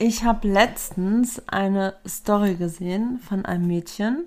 Ich 0.00 0.22
habe 0.22 0.46
letztens 0.46 1.42
eine 1.48 1.94
Story 2.06 2.54
gesehen 2.54 3.18
von 3.28 3.44
einem 3.44 3.66
Mädchen 3.66 4.24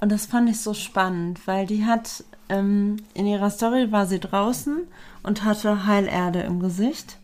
und 0.00 0.10
das 0.10 0.26
fand 0.26 0.50
ich 0.50 0.60
so 0.60 0.74
spannend, 0.74 1.46
weil 1.46 1.66
die 1.66 1.84
hat 1.84 2.24
ähm, 2.48 2.96
in 3.14 3.26
ihrer 3.26 3.50
Story 3.50 3.92
war 3.92 4.06
sie 4.06 4.18
draußen 4.18 4.80
und 5.22 5.44
hatte 5.44 5.86
Heilerde 5.86 6.40
im 6.40 6.58
Gesicht. 6.58 7.18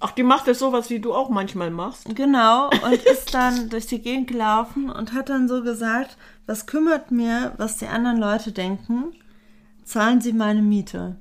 Ach, 0.00 0.10
die 0.10 0.24
macht 0.24 0.48
das 0.48 0.58
sowas, 0.58 0.90
wie 0.90 0.98
du 0.98 1.14
auch 1.14 1.28
manchmal 1.28 1.70
machst. 1.70 2.12
Genau, 2.16 2.68
und 2.68 2.94
ist 3.04 3.32
dann 3.32 3.68
durch 3.68 3.86
die 3.86 4.00
Gegend 4.00 4.26
gelaufen 4.26 4.90
und 4.90 5.12
hat 5.12 5.28
dann 5.28 5.46
so 5.46 5.62
gesagt, 5.62 6.16
was 6.46 6.66
kümmert 6.66 7.12
mir, 7.12 7.52
was 7.58 7.76
die 7.76 7.86
anderen 7.86 8.18
Leute 8.18 8.50
denken, 8.50 9.12
zahlen 9.84 10.20
sie 10.20 10.32
meine 10.32 10.62
Miete. 10.62 11.14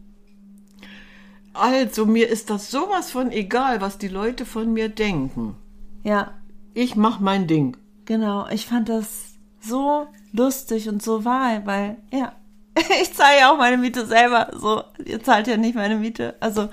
Also, 1.54 2.08
mir 2.08 2.30
ist 2.30 2.50
das 2.50 2.72
sowas 2.72 3.12
von 3.12 3.32
egal, 3.32 3.80
was 3.80 4.00
die 4.00 4.08
Leute 4.08 4.44
von 4.44 4.74
mir 4.74 4.90
denken. 4.90 5.56
Ja, 6.04 6.34
Ich 6.74 6.96
mach 6.96 7.20
mein 7.20 7.48
Ding. 7.48 7.78
genau, 8.06 8.48
ich 8.50 8.66
fand 8.66 8.90
das 8.90 9.36
so 9.62 10.08
lustig 10.34 10.90
und 10.90 11.02
so 11.02 11.24
wahr, 11.26 11.62
weil, 11.66 11.98
ja, 12.12 12.34
ich 13.02 13.14
zahle 13.14 13.40
ja 13.40 13.52
auch 13.54 13.58
meine 13.58 13.78
Miete 13.78 14.06
selber, 14.06 14.52
so, 14.56 14.84
ihr 15.06 15.22
zahlt 15.24 15.48
ja 15.48 15.58
nicht 15.58 15.76
meine 15.76 15.96
Miete, 15.96 16.36
also, 16.40 16.70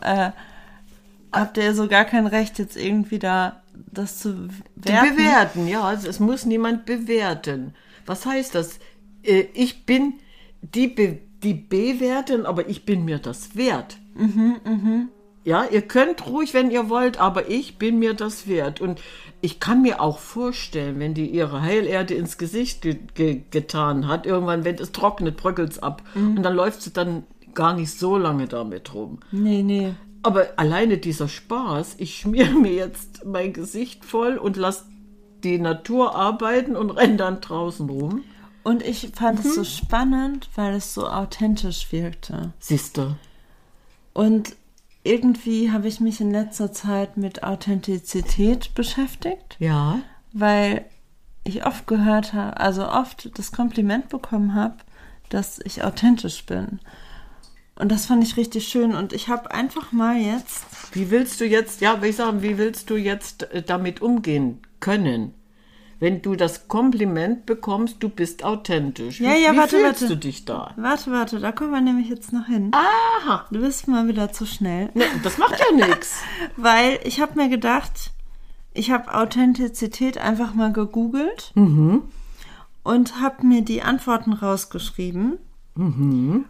äh, 0.00 0.30
habt 1.32 1.56
ihr 1.58 1.74
so 1.74 1.86
gar 1.88 2.04
kein 2.06 2.26
Recht, 2.26 2.58
jetzt 2.58 2.76
irgendwie 2.76 3.18
da 3.18 3.62
das 3.92 4.18
zu 4.20 4.48
Die 4.74 4.88
werten. 4.88 5.16
bewerten, 5.16 5.66
ja. 5.68 5.82
Also 5.82 6.08
es 6.08 6.18
muss 6.18 6.46
niemand 6.46 6.86
bewerten. 6.86 7.74
Was 8.06 8.24
heißt 8.24 8.54
das? 8.54 8.78
Äh, 9.22 9.44
Ich 9.52 9.84
bin 9.84 10.14
die, 10.62 10.88
be 10.88 11.18
die 11.42 11.52
bewerten, 11.52 12.46
aber 12.46 12.68
ich 12.70 12.86
bin 12.86 13.04
mir 13.04 13.18
das 13.18 13.54
wert. 13.54 13.98
Ja, 15.46 15.64
ihr 15.64 15.82
könnt 15.82 16.26
ruhig, 16.26 16.54
wenn 16.54 16.72
ihr 16.72 16.88
wollt, 16.88 17.20
aber 17.20 17.48
ich 17.48 17.78
bin 17.78 18.00
mir 18.00 18.14
das 18.14 18.48
wert. 18.48 18.80
Und 18.80 19.00
ich 19.40 19.60
kann 19.60 19.80
mir 19.80 20.00
auch 20.00 20.18
vorstellen, 20.18 20.98
wenn 20.98 21.14
die 21.14 21.30
ihre 21.30 21.62
Heilerde 21.62 22.14
ins 22.14 22.36
Gesicht 22.36 22.82
ge 22.82 22.98
ge 23.14 23.42
getan 23.52 24.08
hat, 24.08 24.26
irgendwann, 24.26 24.64
wenn 24.64 24.74
es 24.74 24.90
trocknet, 24.90 25.36
bröckelt 25.36 25.70
es 25.70 25.78
ab. 25.78 26.02
Und 26.16 26.42
dann 26.42 26.52
läuft 26.52 26.82
sie 26.82 26.92
dann 26.92 27.22
gar 27.54 27.74
nicht 27.74 27.96
so 27.96 28.18
lange 28.18 28.48
damit 28.48 28.92
rum. 28.92 29.20
Nee, 29.30 29.62
nee. 29.62 29.94
Aber 30.24 30.48
alleine 30.56 30.98
dieser 30.98 31.28
Spaß, 31.28 31.94
ich 31.98 32.18
schmier 32.18 32.50
mir 32.50 32.72
jetzt 32.72 33.24
mein 33.24 33.52
Gesicht 33.52 34.04
voll 34.04 34.38
und 34.38 34.56
lass 34.56 34.88
die 35.44 35.58
Natur 35.58 36.16
arbeiten 36.16 36.74
und 36.74 36.90
renn 36.90 37.16
dann 37.18 37.40
draußen 37.40 37.88
rum. 37.88 38.24
Und 38.64 38.82
ich 38.82 39.12
fand 39.14 39.44
es 39.44 39.54
so 39.54 39.62
spannend, 39.62 40.48
weil 40.56 40.74
es 40.74 40.92
so 40.92 41.06
authentisch 41.06 41.92
wirkte. 41.92 42.52
Siehste. 42.58 43.14
Und 44.12 44.56
irgendwie 45.06 45.70
habe 45.72 45.88
ich 45.88 46.00
mich 46.00 46.20
in 46.20 46.30
letzter 46.30 46.72
Zeit 46.72 47.16
mit 47.16 47.42
Authentizität 47.42 48.74
beschäftigt, 48.74 49.56
Ja. 49.58 50.00
weil 50.32 50.84
ich 51.44 51.64
oft 51.64 51.86
gehört 51.86 52.32
habe, 52.32 52.58
also 52.58 52.88
oft 52.88 53.30
das 53.38 53.52
Kompliment 53.52 54.08
bekommen 54.08 54.54
habe, 54.54 54.76
dass 55.28 55.60
ich 55.64 55.84
authentisch 55.84 56.44
bin. 56.46 56.80
Und 57.78 57.92
das 57.92 58.06
fand 58.06 58.24
ich 58.24 58.36
richtig 58.36 58.68
schön. 58.68 58.94
Und 58.94 59.12
ich 59.12 59.28
habe 59.28 59.52
einfach 59.52 59.92
mal 59.92 60.16
jetzt. 60.16 60.64
Wie 60.92 61.10
willst 61.10 61.40
du 61.40 61.44
jetzt, 61.44 61.80
ja, 61.82 62.00
will 62.00 62.08
ich 62.10 62.16
sagen, 62.16 62.42
wie 62.42 62.56
willst 62.58 62.88
du 62.90 62.96
jetzt 62.96 63.42
äh, 63.52 63.62
damit 63.62 64.00
umgehen 64.00 64.60
können? 64.80 65.34
Wenn 65.98 66.20
du 66.20 66.36
das 66.36 66.68
Kompliment 66.68 67.46
bekommst, 67.46 68.02
du 68.02 68.10
bist 68.10 68.44
authentisch. 68.44 69.20
Ja, 69.20 69.34
ja, 69.34 69.52
wie 69.52 69.56
warte, 69.56 69.78
fühlst 69.78 70.02
warte. 70.02 70.08
du 70.08 70.16
dich 70.16 70.44
da? 70.44 70.74
Warte, 70.76 71.10
warte, 71.10 71.40
da 71.40 71.52
kommen 71.52 71.70
wir 71.70 71.80
nämlich 71.80 72.08
jetzt 72.08 72.32
noch 72.32 72.46
hin. 72.46 72.70
Aha. 72.72 73.46
Du 73.50 73.60
bist 73.60 73.88
mal 73.88 74.06
wieder 74.06 74.30
zu 74.30 74.44
schnell. 74.44 74.90
Ne, 74.94 75.04
das 75.22 75.38
macht 75.38 75.58
ja 75.58 75.86
nichts. 75.86 76.22
Weil 76.56 77.00
ich 77.04 77.20
habe 77.20 77.36
mir 77.36 77.48
gedacht, 77.48 78.12
ich 78.74 78.90
habe 78.90 79.14
Authentizität 79.14 80.18
einfach 80.18 80.52
mal 80.52 80.72
gegoogelt 80.72 81.52
und 81.54 83.20
habe 83.20 83.46
mir 83.46 83.62
die 83.62 83.82
Antworten 83.82 84.34
rausgeschrieben. 84.34 85.38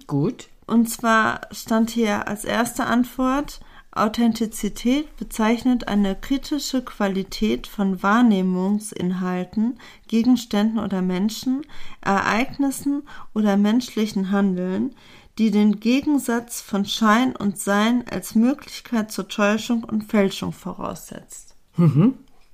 Gut. 0.07 0.49
Und 0.67 0.91
zwar 0.91 1.43
stand 1.53 1.91
hier 1.91 2.27
als 2.27 2.45
erste 2.45 2.87
Antwort, 2.87 3.61
Authentizität 3.97 5.17
bezeichnet 5.17 5.89
eine 5.89 6.15
kritische 6.15 6.85
Qualität 6.85 7.67
von 7.67 8.03
Wahrnehmungsinhalten, 8.03 9.79
Gegenständen 10.09 10.79
oder 10.79 11.03
Menschen, 11.03 11.63
Ereignissen 12.01 13.03
oder 13.35 13.57
menschlichen 13.57 14.31
Handeln, 14.31 14.95
die 15.39 15.51
den 15.51 15.81
Gegensatz 15.81 16.61
von 16.61 16.85
Schein 16.85 17.37
und 17.37 17.59
Sein 17.59 18.05
als 18.09 18.35
Möglichkeit 18.35 19.13
zur 19.13 19.29
Täuschung 19.29 19.85
und 19.85 20.05
Fälschung 20.05 20.53
voraussetzt. 20.53 21.55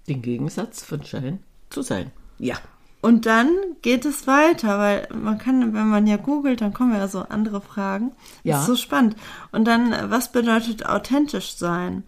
Den 0.08 0.22
Gegensatz 0.22 0.82
von 0.82 1.04
Schein 1.04 1.38
zu 1.70 1.82
sein. 1.82 2.10
Ja. 2.38 2.56
Und 3.02 3.26
dann 3.26 3.50
geht 3.82 4.04
es 4.04 4.28
weiter, 4.28 4.78
weil 4.78 5.08
man 5.12 5.36
kann, 5.36 5.74
wenn 5.74 5.88
man 5.88 6.06
ja 6.06 6.16
googelt, 6.16 6.60
dann 6.60 6.72
kommen 6.72 6.94
ja 6.94 7.08
so 7.08 7.26
andere 7.28 7.60
Fragen. 7.60 8.12
Ja. 8.44 8.54
Das 8.54 8.60
ist 8.62 8.66
so 8.68 8.76
spannend. 8.76 9.16
Und 9.50 9.66
dann, 9.66 9.92
was 10.08 10.30
bedeutet 10.30 10.86
authentisch 10.86 11.56
sein? 11.56 12.04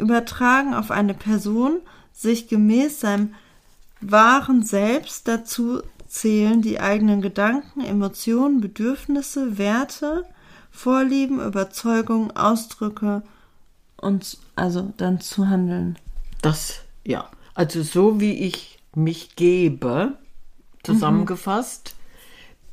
Übertragen 0.00 0.72
auf 0.74 0.90
eine 0.90 1.12
Person, 1.12 1.80
sich 2.14 2.48
gemäß 2.48 3.00
seinem 3.00 3.34
wahren 4.00 4.62
Selbst 4.62 5.28
dazu 5.28 5.82
zählen 6.06 6.62
die 6.62 6.80
eigenen 6.80 7.20
Gedanken, 7.20 7.82
Emotionen, 7.82 8.62
Bedürfnisse, 8.62 9.58
Werte, 9.58 10.24
Vorlieben, 10.70 11.40
Überzeugungen, 11.40 12.34
Ausdrücke 12.34 13.22
und 13.96 14.38
also 14.56 14.92
dann 14.96 15.20
zu 15.20 15.48
handeln. 15.48 15.98
Das, 16.40 16.80
ja. 17.04 17.28
Also 17.54 17.82
so 17.82 18.20
wie 18.20 18.32
ich 18.32 18.78
mich 18.94 19.36
gebe, 19.36 20.14
zusammengefasst, 20.82 21.94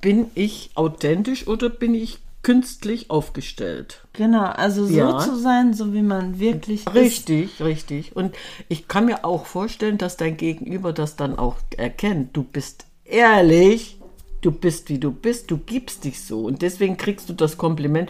bin 0.01 0.27
ich 0.35 0.71
authentisch 0.75 1.47
oder 1.47 1.69
bin 1.69 1.95
ich 1.95 2.19
künstlich 2.43 3.09
aufgestellt? 3.09 4.03
Genau, 4.13 4.45
also 4.45 4.85
so 4.85 4.93
Ja. 4.93 5.19
zu 5.19 5.35
sein, 5.37 5.73
so 5.73 5.93
wie 5.93 6.01
man 6.01 6.39
wirklich 6.39 6.85
ist. 6.85 6.95
Richtig, 6.95 7.61
richtig. 7.61 8.15
Und 8.15 8.35
ich 8.69 8.87
kann 8.87 9.05
mir 9.05 9.25
auch 9.25 9.45
vorstellen, 9.45 9.97
dass 9.97 10.15
dein 10.17 10.37
Gegenüber 10.37 10.93
das 10.93 11.15
dann 11.15 11.37
auch 11.37 11.57
erkennt. 11.75 12.37
Du 12.37 12.43
bist 12.43 12.85
ehrlich, 13.03 13.97
du 14.41 14.51
bist 14.51 14.87
wie 14.89 14.99
du 14.99 15.11
bist, 15.11 15.51
du 15.51 15.57
gibst 15.57 16.05
dich 16.05 16.23
so. 16.23 16.41
Und 16.41 16.61
deswegen 16.61 16.95
kriegst 16.95 17.27
du 17.27 17.33
das 17.33 17.57
Kompliment, 17.57 18.09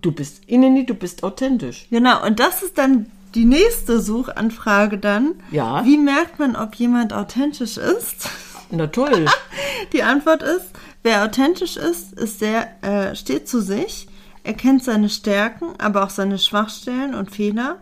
du 0.00 0.12
bist 0.12 0.44
innen, 0.46 0.86
du 0.86 0.94
bist 0.94 1.22
authentisch. 1.22 1.86
Genau, 1.90 2.24
und 2.24 2.38
das 2.40 2.62
ist 2.62 2.78
dann 2.78 3.06
die 3.34 3.44
nächste 3.44 4.00
Suchanfrage 4.00 4.96
dann. 4.96 5.34
Ja. 5.50 5.84
Wie 5.84 5.98
merkt 5.98 6.38
man, 6.38 6.56
ob 6.56 6.76
jemand 6.76 7.12
authentisch 7.12 7.76
ist? 7.76 8.30
Na 8.70 8.86
toll. 8.86 9.26
Die 9.92 10.02
Antwort 10.02 10.42
ist, 10.42 10.72
wer 11.02 11.24
authentisch 11.24 11.76
ist, 11.76 12.12
ist 12.14 12.38
sehr, 12.38 12.82
äh, 12.82 13.14
steht 13.14 13.48
zu 13.48 13.60
sich, 13.60 14.08
er 14.42 14.54
kennt 14.54 14.84
seine 14.84 15.08
Stärken, 15.08 15.74
aber 15.78 16.04
auch 16.04 16.10
seine 16.10 16.38
Schwachstellen 16.38 17.14
und 17.14 17.30
Fehler. 17.30 17.80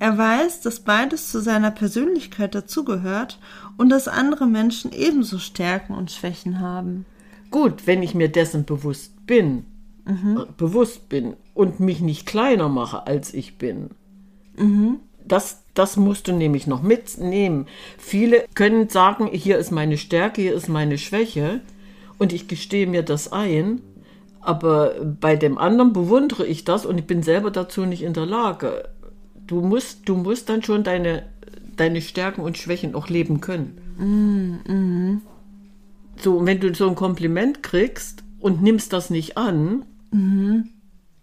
Er 0.00 0.16
weiß, 0.18 0.60
dass 0.60 0.80
beides 0.80 1.30
zu 1.30 1.40
seiner 1.40 1.70
Persönlichkeit 1.70 2.54
dazugehört 2.54 3.38
und 3.76 3.90
dass 3.90 4.08
andere 4.08 4.46
Menschen 4.46 4.92
ebenso 4.92 5.38
Stärken 5.38 5.94
und 5.94 6.10
Schwächen 6.10 6.60
haben. 6.60 7.06
Gut, 7.50 7.86
wenn 7.86 8.02
ich 8.02 8.14
mir 8.14 8.28
dessen 8.28 8.64
bewusst 8.64 9.26
bin, 9.26 9.66
äh, 10.06 10.46
bewusst 10.56 11.08
bin 11.08 11.36
und 11.54 11.80
mich 11.80 12.00
nicht 12.00 12.26
kleiner 12.26 12.68
mache, 12.68 13.06
als 13.06 13.34
ich 13.34 13.58
bin, 13.58 13.90
das, 15.24 15.62
das 15.80 15.96
musst 15.96 16.28
du 16.28 16.32
nämlich 16.34 16.66
noch 16.66 16.82
mitnehmen. 16.82 17.64
Viele 17.96 18.44
können 18.54 18.90
sagen, 18.90 19.28
hier 19.32 19.56
ist 19.56 19.70
meine 19.70 19.96
Stärke, 19.96 20.42
hier 20.42 20.52
ist 20.54 20.68
meine 20.68 20.98
Schwäche 20.98 21.62
und 22.18 22.34
ich 22.34 22.48
gestehe 22.48 22.86
mir 22.86 23.02
das 23.02 23.32
ein, 23.32 23.80
aber 24.42 24.92
bei 25.18 25.36
dem 25.36 25.56
anderen 25.56 25.94
bewundere 25.94 26.46
ich 26.46 26.64
das 26.64 26.84
und 26.84 26.98
ich 26.98 27.06
bin 27.06 27.22
selber 27.22 27.50
dazu 27.50 27.86
nicht 27.86 28.02
in 28.02 28.12
der 28.12 28.26
Lage. 28.26 28.90
Du 29.46 29.62
musst, 29.62 30.06
du 30.06 30.16
musst 30.16 30.50
dann 30.50 30.62
schon 30.62 30.84
deine, 30.84 31.24
deine 31.76 32.02
Stärken 32.02 32.42
und 32.42 32.58
Schwächen 32.58 32.94
auch 32.94 33.08
leben 33.08 33.40
können. 33.40 33.72
So, 36.22 36.36
und 36.36 36.46
wenn 36.46 36.60
du 36.60 36.74
so 36.74 36.90
ein 36.90 36.94
Kompliment 36.94 37.62
kriegst 37.62 38.22
und 38.38 38.62
nimmst 38.62 38.92
das 38.92 39.08
nicht 39.08 39.38
an, 39.38 39.86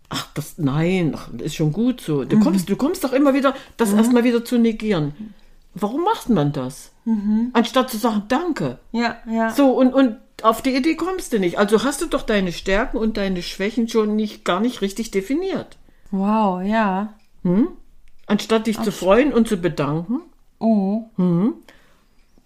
ach, 0.09 0.27
das, 0.33 0.57
nein, 0.57 1.13
ach, 1.15 1.29
das 1.31 1.47
ist 1.47 1.55
schon 1.55 1.73
gut 1.73 2.01
so. 2.01 2.23
Du 2.23 2.39
kommst, 2.39 2.69
du 2.69 2.75
kommst 2.75 3.03
doch 3.03 3.13
immer 3.13 3.33
wieder, 3.33 3.55
das 3.77 3.93
erstmal 3.93 4.23
wieder 4.23 4.43
zu 4.43 4.57
negieren. 4.57 5.13
warum 5.73 6.03
macht 6.03 6.29
man 6.29 6.51
das? 6.51 6.91
Anstatt 7.53 7.89
zu 7.89 7.97
sagen, 7.97 8.23
danke. 8.27 8.79
Ja, 8.91 9.17
ja. 9.29 9.49
So, 9.51 9.71
und, 9.71 9.93
und 9.93 10.17
auf 10.43 10.61
die 10.61 10.75
Idee 10.75 10.95
kommst 10.95 11.33
du 11.33 11.39
nicht. 11.39 11.57
Also 11.57 11.83
hast 11.83 12.01
du 12.01 12.05
doch 12.07 12.23
deine 12.23 12.51
Stärken 12.51 12.97
und 12.97 13.17
deine 13.17 13.41
Schwächen 13.41 13.87
schon 13.87 14.15
nicht, 14.15 14.45
gar 14.45 14.59
nicht 14.59 14.81
richtig 14.81 15.11
definiert. 15.11 15.77
Wow, 16.11 16.61
ja. 16.61 17.13
Anstatt 18.27 18.67
dich 18.67 18.81
zu 18.81 18.91
freuen 18.91 19.33
und 19.33 19.47
zu 19.47 19.57
bedanken. 19.57 20.21
Oh. 20.59 21.03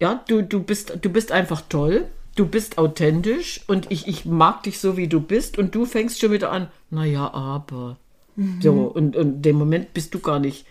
Ja, 0.00 0.22
du, 0.28 0.42
du, 0.42 0.62
bist, 0.62 0.98
du 1.00 1.10
bist 1.10 1.32
einfach 1.32 1.62
toll. 1.68 2.06
Du 2.34 2.46
bist 2.46 2.78
authentisch 2.78 3.60
und 3.66 3.90
ich, 3.90 4.08
ich 4.08 4.24
mag 4.24 4.62
dich 4.62 4.78
so, 4.78 4.96
wie 4.96 5.08
du 5.08 5.20
bist. 5.20 5.58
Und 5.58 5.74
du 5.74 5.84
fängst 5.84 6.20
schon 6.20 6.32
wieder 6.32 6.50
an, 6.50 6.68
naja, 6.90 7.32
aber. 7.32 7.98
So, 8.62 8.72
und, 8.72 9.14
und 9.16 9.34
in 9.36 9.42
dem 9.42 9.56
Moment 9.56 9.92
bist 9.92 10.14
du 10.14 10.18
gar 10.18 10.38
nicht 10.38 10.64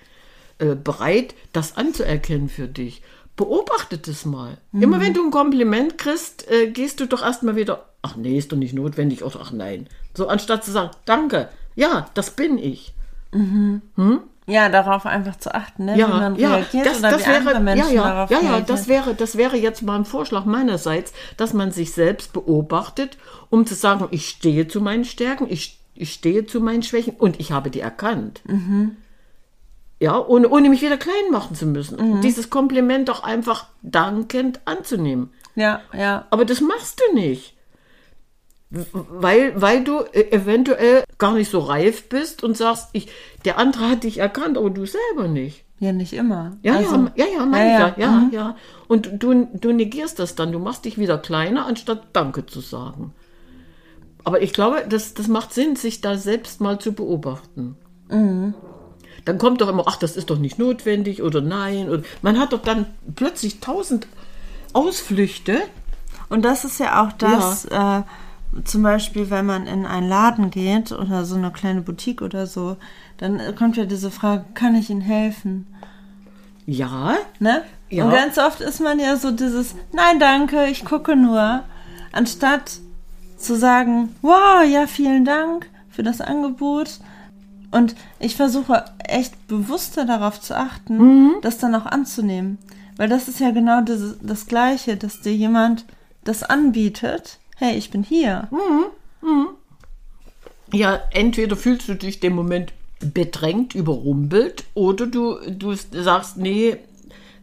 äh, 0.57 0.75
bereit, 0.75 1.35
das 1.53 1.77
anzuerkennen 1.77 2.49
für 2.49 2.67
dich. 2.67 3.01
Beobachte 3.35 3.97
das 3.97 4.25
mal. 4.25 4.57
Immer 4.73 4.99
wenn 4.99 5.13
du 5.13 5.23
ein 5.23 5.31
Kompliment 5.31 5.97
kriegst, 5.97 6.49
äh, 6.49 6.69
gehst 6.71 6.99
du 6.99 7.07
doch 7.07 7.21
erstmal 7.21 7.55
wieder, 7.55 7.85
ach 8.01 8.15
nee, 8.15 8.37
ist 8.37 8.51
doch 8.51 8.57
nicht 8.57 8.73
notwendig, 8.73 9.23
oder 9.23 9.39
ach 9.41 9.51
nein. 9.51 9.87
So, 10.15 10.27
anstatt 10.27 10.65
zu 10.65 10.71
sagen, 10.71 10.91
danke, 11.05 11.49
ja, 11.75 12.09
das 12.13 12.31
bin 12.31 12.57
ich. 12.57 12.93
Ja, 14.47 14.69
darauf 14.69 15.05
einfach 15.05 15.37
zu 15.37 15.53
achten, 15.53 15.85
ne? 15.85 15.97
Ja, 15.97 16.07
wie 16.07 16.11
man 16.11 16.35
ja, 16.35 16.55
reagiert 16.55 16.85
das, 16.85 16.99
oder 16.99 17.11
das 17.11 17.21
wie 17.21 17.27
wäre, 17.27 17.37
andere 17.37 17.59
Menschen 17.59 17.87
ja, 17.89 17.93
ja, 17.93 18.09
darauf 18.09 18.31
ja, 18.31 18.37
ja, 18.37 18.41
reagieren. 18.41 18.65
das 18.67 18.87
wäre, 18.87 19.13
das 19.13 19.37
wäre 19.37 19.57
jetzt 19.57 19.83
mal 19.83 19.95
ein 19.95 20.05
Vorschlag 20.05 20.45
meinerseits, 20.45 21.13
dass 21.37 21.53
man 21.53 21.71
sich 21.71 21.93
selbst 21.93 22.33
beobachtet, 22.33 23.17
um 23.49 23.65
zu 23.65 23.75
sagen, 23.75 24.07
ich 24.11 24.27
stehe 24.27 24.67
zu 24.67 24.81
meinen 24.81 25.05
Stärken, 25.05 25.47
ich, 25.49 25.79
ich 25.93 26.13
stehe 26.13 26.45
zu 26.45 26.59
meinen 26.59 26.81
Schwächen 26.81 27.15
und 27.17 27.39
ich 27.39 27.51
habe 27.51 27.69
die 27.69 27.81
erkannt. 27.81 28.41
Mhm. 28.45 28.97
Ja, 29.99 30.17
ohne, 30.17 30.49
ohne 30.49 30.69
mich 30.69 30.81
wieder 30.81 30.97
klein 30.97 31.13
machen 31.31 31.55
zu 31.55 31.67
müssen. 31.67 32.21
Dieses 32.21 32.49
Kompliment 32.49 33.07
doch 33.07 33.23
einfach 33.23 33.67
dankend 33.83 34.59
anzunehmen. 34.65 35.31
ja, 35.53 35.81
ja. 35.93 36.25
Aber 36.31 36.43
das 36.43 36.59
machst 36.59 36.99
du 36.99 37.15
nicht. 37.15 37.53
Weil, 38.71 39.59
weil 39.59 39.83
du 39.83 39.99
äh, 39.99 40.31
eventuell 40.31 41.03
gar 41.17 41.33
nicht 41.33 41.51
so 41.51 41.59
reif 41.59 42.07
bist 42.07 42.41
und 42.43 42.55
sagst, 42.55 42.87
ich, 42.93 43.09
der 43.43 43.57
andere 43.57 43.89
hat 43.89 44.03
dich 44.03 44.19
erkannt, 44.19 44.57
aber 44.57 44.69
du 44.69 44.85
selber 44.85 45.27
nicht. 45.27 45.65
Ja, 45.79 45.91
nicht 45.91 46.13
immer. 46.13 46.57
Ja, 46.61 46.75
also, 46.75 46.95
ja, 46.95 47.11
ja, 47.15 47.25
ja, 47.37 47.45
meine 47.45 47.69
ja, 47.69 47.79
ja, 47.79 47.79
ja, 47.79 47.93
ja, 47.97 48.05
ja, 48.05 48.11
mhm. 48.11 48.31
ja. 48.31 48.55
Und 48.87 49.09
du, 49.21 49.47
du 49.53 49.73
negierst 49.73 50.19
das 50.19 50.35
dann, 50.35 50.51
du 50.51 50.59
machst 50.59 50.85
dich 50.85 50.97
wieder 50.97 51.17
kleiner, 51.17 51.65
anstatt 51.65 52.03
Danke 52.13 52.45
zu 52.45 52.61
sagen. 52.61 53.13
Aber 54.23 54.41
ich 54.41 54.53
glaube, 54.53 54.85
das, 54.87 55.15
das 55.15 55.27
macht 55.27 55.53
Sinn, 55.53 55.75
sich 55.75 55.99
da 55.99 56.17
selbst 56.17 56.61
mal 56.61 56.79
zu 56.79 56.93
beobachten. 56.93 57.75
Mhm. 58.09 58.53
Dann 59.25 59.37
kommt 59.37 59.61
doch 59.61 59.69
immer, 59.69 59.83
ach, 59.87 59.97
das 59.97 60.15
ist 60.15 60.29
doch 60.29 60.37
nicht 60.37 60.59
notwendig 60.59 61.21
oder 61.21 61.41
nein. 61.41 61.89
Oder, 61.89 62.03
man 62.21 62.39
hat 62.39 62.53
doch 62.53 62.61
dann 62.61 62.85
plötzlich 63.15 63.59
tausend 63.59 64.07
Ausflüchte. 64.73 65.61
Und 66.29 66.43
das 66.43 66.63
ist 66.63 66.79
ja 66.79 67.03
auch 67.03 67.11
das, 67.13 67.65
äh, 67.65 68.01
zum 68.65 68.83
Beispiel, 68.83 69.29
wenn 69.29 69.45
man 69.45 69.65
in 69.67 69.85
einen 69.85 70.09
Laden 70.09 70.49
geht 70.49 70.91
oder 70.91 71.25
so 71.25 71.35
eine 71.35 71.51
kleine 71.51 71.81
Boutique 71.81 72.21
oder 72.21 72.47
so, 72.47 72.77
dann 73.17 73.39
kommt 73.55 73.77
ja 73.77 73.85
diese 73.85 74.11
Frage, 74.11 74.43
kann 74.53 74.75
ich 74.75 74.89
Ihnen 74.89 75.01
helfen? 75.01 75.67
Ja, 76.65 77.15
Ne? 77.39 77.63
Ja. 77.89 78.05
Und 78.05 78.11
ganz 78.11 78.37
oft 78.37 78.61
ist 78.61 78.79
man 78.79 78.99
ja 78.99 79.17
so 79.17 79.31
dieses, 79.31 79.75
nein, 79.91 80.19
danke, 80.19 80.67
ich 80.67 80.85
gucke 80.85 81.15
nur, 81.17 81.63
anstatt 82.13 82.79
zu 83.37 83.55
sagen, 83.55 84.15
wow, 84.21 84.63
ja, 84.65 84.87
vielen 84.87 85.25
Dank 85.25 85.69
für 85.89 86.03
das 86.03 86.21
Angebot. 86.21 86.99
Und 87.71 87.95
ich 88.19 88.35
versuche 88.37 88.85
echt 88.99 89.47
bewusster 89.47 90.05
darauf 90.05 90.39
zu 90.39 90.55
achten, 90.57 90.97
Mhm. 90.97 91.31
das 91.41 91.57
dann 91.57 91.75
auch 91.75 91.85
anzunehmen. 91.85 92.59
Weil 92.95 93.09
das 93.09 93.27
ist 93.27 93.39
ja 93.41 93.51
genau 93.51 93.81
das, 93.81 94.15
das 94.21 94.45
Gleiche, 94.45 94.95
dass 94.95 95.19
dir 95.21 95.35
jemand 95.35 95.85
das 96.23 96.43
anbietet. 96.43 97.39
Hey, 97.61 97.77
ich 97.77 97.91
bin 97.91 98.01
hier. 98.01 98.47
Ja, 100.73 100.99
entweder 101.11 101.55
fühlst 101.55 101.87
du 101.87 101.93
dich 101.93 102.19
dem 102.19 102.33
Moment 102.33 102.73
bedrängt, 102.99 103.75
überrumpelt, 103.75 104.63
oder 104.73 105.05
du, 105.05 105.37
du 105.47 105.75
sagst, 105.75 106.37
nee, 106.37 106.77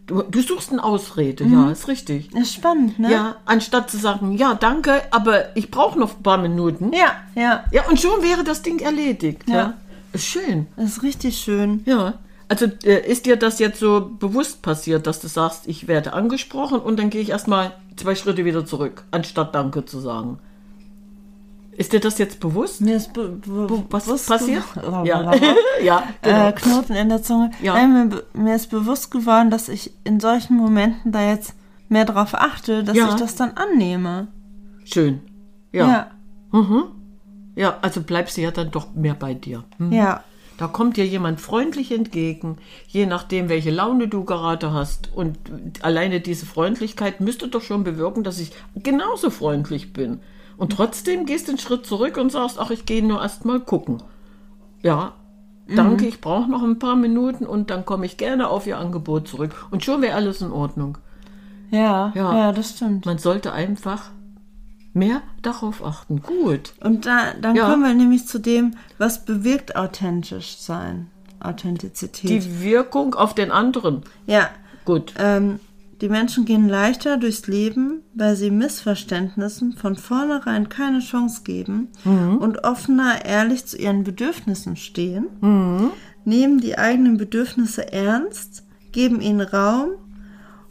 du, 0.09 0.23
du 0.23 0.41
suchst 0.41 0.73
eine 0.73 0.82
Ausrede. 0.82 1.44
Ja, 1.44 1.70
ist 1.70 1.87
richtig. 1.87 2.35
Ist 2.35 2.53
spannend, 2.53 2.99
ne? 2.99 3.12
Ja, 3.12 3.37
anstatt 3.44 3.93
zu 3.93 3.97
sagen, 3.97 4.37
ja, 4.37 4.55
danke, 4.55 5.03
aber 5.12 5.56
ich 5.56 5.70
brauche 5.70 5.97
noch 5.97 6.17
ein 6.17 6.23
paar 6.25 6.38
Minuten. 6.38 6.93
Ja, 6.93 7.14
ja. 7.37 7.62
Ja, 7.71 7.88
und 7.88 8.00
schon 8.00 8.21
wäre 8.21 8.43
das 8.43 8.62
Ding 8.62 8.81
erledigt. 8.81 9.49
Ja. 9.49 9.55
Ja. 9.55 9.75
Ist 10.12 10.26
schön. 10.26 10.67
Das 10.75 10.97
ist 10.97 11.03
richtig 11.05 11.38
schön. 11.38 11.82
Ja. 11.87 12.14
Also 12.49 12.67
äh, 12.85 13.06
ist 13.11 13.27
dir 13.27 13.37
das 13.37 13.59
jetzt 13.59 13.79
so 13.79 14.11
bewusst 14.19 14.62
passiert, 14.62 15.06
dass 15.06 15.21
du 15.21 15.29
sagst, 15.29 15.67
ich 15.67 15.87
werde 15.87 16.15
angesprochen 16.15 16.81
und 16.81 16.99
dann 16.99 17.11
gehe 17.11 17.21
ich 17.21 17.31
erstmal 17.31 17.73
zwei 17.97 18.15
Schritte 18.15 18.45
wieder 18.45 18.65
zurück, 18.65 19.05
anstatt 19.11 19.55
Danke 19.55 19.85
zu 19.85 20.00
sagen? 20.00 20.39
Ist 21.73 21.93
dir 21.93 22.00
das 22.00 22.19
jetzt 22.19 22.41
bewusst? 22.41 22.81
Mir 22.81 22.97
ist 22.97 23.12
be 23.12 23.29
be 23.29 23.85
Was 23.91 24.06
bewusst 24.06 24.29
passiert? 24.29 24.65
Ja, 25.05 25.33
ja 25.83 26.03
genau. 26.23 26.49
äh, 26.49 26.53
Knoten 26.53 26.95
in 26.95 27.09
der 27.09 27.23
Zunge. 27.23 27.53
Ja. 27.62 27.75
Nein, 27.75 28.09
mir, 28.09 28.23
mir 28.33 28.56
ist 28.56 28.69
bewusst 28.71 29.12
geworden, 29.12 29.50
dass 29.50 29.69
ich 29.69 29.93
in 30.03 30.19
solchen 30.19 30.56
Momenten 30.56 31.12
da 31.12 31.23
jetzt 31.23 31.55
mehr 31.89 32.05
drauf 32.05 32.35
achte, 32.35 32.83
dass 32.83 32.97
Ja. 32.97 33.11
ich 33.11 33.15
das 33.15 33.37
dann 33.37 33.53
annehme. 33.53 34.27
Schön. 34.85 35.21
Ja. 35.71 35.87
Ja. 35.87 36.11
Ja. 36.53 36.89
ja. 37.55 37.79
also 37.81 38.00
bleibst 38.00 38.37
du 38.37 38.41
ja 38.41 38.50
dann 38.50 38.73
doch 38.73 38.95
mehr 38.95 39.15
bei 39.15 39.35
dir. 39.35 39.62
Hm? 39.77 39.93
ja. 39.93 40.25
Da 40.59 40.67
kommt 40.67 40.97
dir 40.97 41.07
jemand 41.07 41.41
freundlich 41.41 41.93
entgegen, 41.93 42.57
je 42.89 43.07
nachdem, 43.07 43.49
welche 43.49 43.71
Laune 43.71 44.09
du 44.09 44.25
gerade 44.25 44.73
hast. 44.73 45.11
Und 45.15 45.39
alleine 45.83 46.21
diese 46.21 46.47
Freundlichkeit 46.47 47.21
müsste 47.21 47.49
doch 47.49 47.63
schon 47.63 47.85
bewirken, 47.85 48.25
dass 48.25 48.41
ich 48.41 48.51
genauso 48.75 49.31
freundlich 49.31 49.93
bin. 49.93 50.21
Und 50.57 50.73
trotzdem 50.73 51.25
gehst 51.27 51.47
du 51.47 51.53
einen 51.53 51.61
Schritt 51.61 51.87
zurück 51.87 52.17
und 52.17 52.33
sagst, 52.33 52.59
ach, 52.59 52.71
ich 52.71 52.85
gehe 52.87 53.07
nur 53.07 53.23
erst 53.23 53.45
mal 53.45 53.61
gucken. 53.61 54.03
Ja, 54.83 55.13
danke, 55.77 56.07
ich 56.07 56.21
brauche 56.21 56.51
noch 56.51 56.63
ein 56.65 56.79
paar 56.81 56.97
Minuten 56.97 57.47
und 57.47 57.71
dann 57.71 57.85
komme 57.85 58.05
ich 58.07 58.17
gerne 58.17 58.49
auf 58.49 58.67
Ihr 58.67 58.79
Angebot 58.79 59.29
zurück. 59.29 59.55
Und 59.71 59.85
schon 59.85 60.03
wäre 60.03 60.15
alles 60.17 60.41
in 60.43 60.51
Ordnung. 60.51 60.99
Ja, 61.71 62.13
Ja. 62.17 62.37
ja, 62.37 62.53
das 62.53 62.71
stimmt. 62.71 63.07
Man 63.07 63.19
sollte 63.19 63.53
einfach 63.53 64.11
mehr 64.99 65.23
darauf 65.43 65.85
achten. 65.85 66.21
Gut. 66.23 66.75
Und 66.81 67.06
da, 67.06 67.33
dann 67.41 67.56
Ja. 67.56 67.71
kommen 67.71 67.83
wir 67.85 67.95
nämlich 67.95 68.27
zu 68.27 68.39
dem, 68.39 68.75
was 68.99 69.25
bewirkt 69.25 69.77
authentisch 69.77 70.56
sein. 70.59 71.09
Authentizität. 71.41 72.28
Die 72.31 72.62
Wirkung 72.62 73.14
auf 73.14 73.35
den 73.35 73.50
anderen. 73.50 74.02
ja. 74.26 74.49
Gut. 74.85 75.12
Ähm, 75.19 75.61
die 76.00 76.09
Menschen 76.09 76.45
gehen 76.45 76.69
leichter 76.69 77.17
durchs 77.17 77.47
Leben, 77.49 78.02
weil 78.14 78.37
sie 78.37 78.50
Missverständnissen 78.52 79.73
von 79.73 79.97
vornherein 79.97 80.69
keine 80.69 81.00
Chance 81.00 81.43
geben 81.43 81.88
und 82.05 82.62
offener, 82.64 83.25
ehrlich 83.25 83.67
zu 83.67 83.76
ihren 83.76 84.05
Bedürfnissen 84.05 84.76
stehen, 84.76 85.26
nehmen 86.25 86.61
die 86.61 86.78
eigenen 86.78 87.17
Bedürfnisse 87.17 87.93
ernst, 87.93 88.62
geben 88.93 89.21
ihnen 89.21 89.40
Raum 89.40 89.90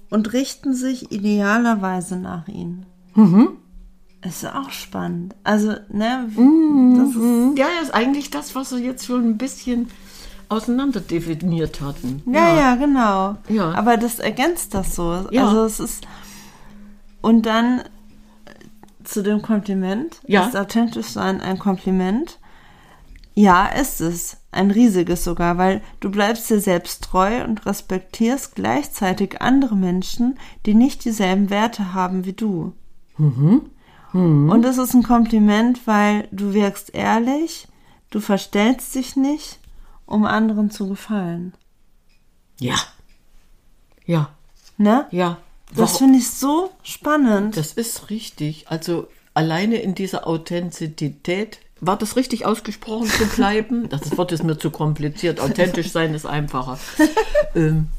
und 0.10 0.32
richten 0.32 0.74
sich 0.74 1.12
idealerweise 1.12 2.16
nach 2.18 2.48
ihnen. 2.48 2.86
Ist 4.22 4.46
auch 4.46 4.72
spannend. 4.72 5.36
Also, 5.44 5.76
ne, 5.90 6.28
das 6.98 7.10
ist, 7.10 7.58
Ja, 7.58 7.68
ja, 7.68 7.82
ist 7.84 7.94
eigentlich 7.94 8.30
das, 8.30 8.56
was 8.56 8.72
wir 8.72 8.80
jetzt 8.80 9.06
schon 9.06 9.24
ein 9.30 9.38
bisschen 9.38 9.90
auseinander 10.50 11.00
definiert 11.00 11.82
hatten. 11.82 12.24
Ja, 12.26 12.56
ja, 12.56 12.76
genau. 12.76 13.36
Ja. 13.50 13.74
Aber 13.74 13.98
das 13.98 14.20
ergänzt 14.20 14.74
das 14.74 14.96
so. 14.96 15.28
Ja. 15.32 15.48
Also 15.48 15.64
es 15.66 15.80
ist 15.80 16.08
und 17.22 17.46
dann 17.46 17.80
äh, 17.80 17.84
zu 19.04 19.24
dem 19.24 19.42
Kompliment. 19.42 20.22
Ja. 20.26 20.48
Ist 20.48 20.56
authentisch 20.56 21.08
sein 21.08 21.42
ein 21.42 21.60
Kompliment? 21.60 22.40
Ja, 23.34 23.68
ist 23.68 24.02
es. 24.02 24.38
Ein 24.52 24.72
riesiges 24.72 25.24
sogar, 25.24 25.58
weil 25.58 25.82
du 26.00 26.10
bleibst 26.10 26.50
dir 26.50 26.60
selbst 26.60 27.04
treu 27.04 27.44
und 27.44 27.66
respektierst 27.66 28.56
gleichzeitig 28.56 29.42
andere 29.42 29.76
Menschen, 29.76 30.40
die 30.66 30.74
nicht 30.74 31.06
dieselben 31.06 31.50
Werte 31.50 31.94
haben 31.94 32.26
wie 32.26 32.34
du. 32.34 32.74
Und 34.14 34.64
es 34.66 34.78
ist 34.78 34.94
ein 34.94 35.04
Kompliment, 35.04 35.86
weil 35.86 36.28
du 36.32 36.54
wirkst 36.54 36.96
ehrlich, 36.96 37.68
du 38.10 38.20
verstellst 38.20 38.96
dich 38.96 39.16
nicht, 39.16 39.60
um 40.06 40.26
anderen 40.26 40.72
zu 40.72 40.88
gefallen. 40.88 41.54
Ja. 42.60 42.76
Ja, 44.06 44.30
Ne? 44.78 45.08
ja. 45.12 45.38
Das 45.76 45.98
finde 45.98 46.18
ich 46.20 46.30
so 46.30 46.72
spannend. 46.82 47.58
das 47.58 47.74
ist 47.74 48.10
richtig. 48.10 48.70
Also 48.70 49.10
alleine 49.34 49.78
in 49.82 49.96
dieser 49.96 50.26
Authentizität, 50.26 51.60
war 51.82 51.98
das 51.98 52.16
richtig 52.16 52.46
ausgesprochen 52.46 53.08
zu 53.08 53.26
bleiben? 53.28 53.90
Das 53.90 54.18
Wort 54.18 54.32
ist 54.32 54.44
mir 54.44 54.58
zu 54.58 54.72
kompliziert. 54.72 55.40
Authentisch 55.40 55.92
sein 55.92 56.14
ist 56.14 56.26
einfacher. 56.26 56.80
ähm, 57.56 57.90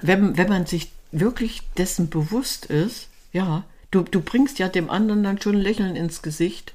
wenn, 0.00 0.36
wenn 0.36 0.48
man 0.48 0.66
sich 0.66 0.92
wirklich 1.12 1.62
dessen 1.76 2.08
bewusst 2.08 2.66
ist, 2.66 3.08
ja, 3.32 3.64
du, 3.90 4.02
du 4.02 4.20
bringst 4.20 4.58
ja 4.58 4.68
dem 4.68 4.90
anderen 4.90 5.22
dann 5.22 5.40
schon 5.40 5.56
ein 5.56 5.60
Lächeln 5.62 5.96
ins 5.96 6.22
Gesicht. 6.22 6.74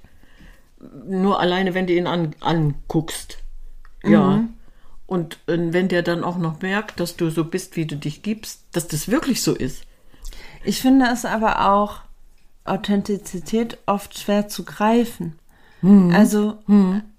Nur 1.08 1.40
alleine, 1.40 1.74
wenn 1.74 1.88
du 1.88 1.94
ihn 1.94 2.08
an, 2.08 2.36
anguckst. 2.42 3.38
Ja. 4.04 4.44
Und 5.08 5.38
äh, 5.48 5.58
wenn 5.58 5.88
der 5.88 6.02
dann 6.04 6.24
auch 6.24 6.38
noch 6.38 6.62
merkt, 6.62 7.00
dass 7.00 7.16
du 7.16 7.30
so 7.30 7.44
bist, 7.46 7.76
wie 7.76 7.86
du 7.86 7.96
dich 7.96 8.22
gibst, 8.22 8.62
dass 8.72 8.88
das 8.88 9.08
wirklich 9.08 9.42
so 9.42 9.54
ist. 9.56 9.84
Ich 10.64 10.82
finde 10.82 11.06
es 11.12 11.26
aber 11.26 11.70
auch 11.72 12.00
Authentizität 12.66 13.78
oft 13.86 14.18
schwer 14.18 14.48
zu 14.48 14.64
greifen. 14.64 15.38
Also 16.14 16.58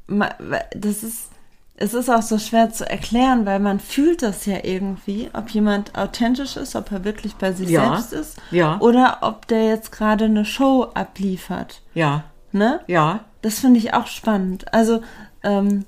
ma- 0.08 0.34
das 0.74 1.04
ist 1.04 1.28
es 1.78 1.92
ist 1.94 2.08
auch 2.10 2.22
so 2.22 2.38
schwer 2.38 2.70
zu 2.70 2.88
erklären, 2.88 3.44
weil 3.46 3.60
man 3.60 3.80
fühlt 3.80 4.22
das 4.22 4.46
ja 4.46 4.58
irgendwie, 4.64 5.28
ob 5.34 5.50
jemand 5.50 5.94
authentisch 5.96 6.56
ist, 6.56 6.74
ob 6.74 6.90
er 6.90 7.04
wirklich 7.04 7.34
bei 7.36 7.52
sich 7.52 7.68
Ja, 7.68 7.96
selbst 8.00 8.12
ist 8.12 8.36
ja. 8.50 8.78
oder 8.80 9.18
ob 9.20 9.46
der 9.48 9.66
jetzt 9.68 9.92
gerade 9.92 10.24
eine 10.26 10.44
Show 10.44 10.88
abliefert. 10.94 11.82
Ja, 11.94 12.24
Ne? 12.52 12.80
ja, 12.86 13.20
Das 13.42 13.58
finde 13.60 13.78
ich 13.78 13.92
auch 13.92 14.06
spannend. 14.06 14.72
Also 14.72 15.02
ähm, 15.42 15.84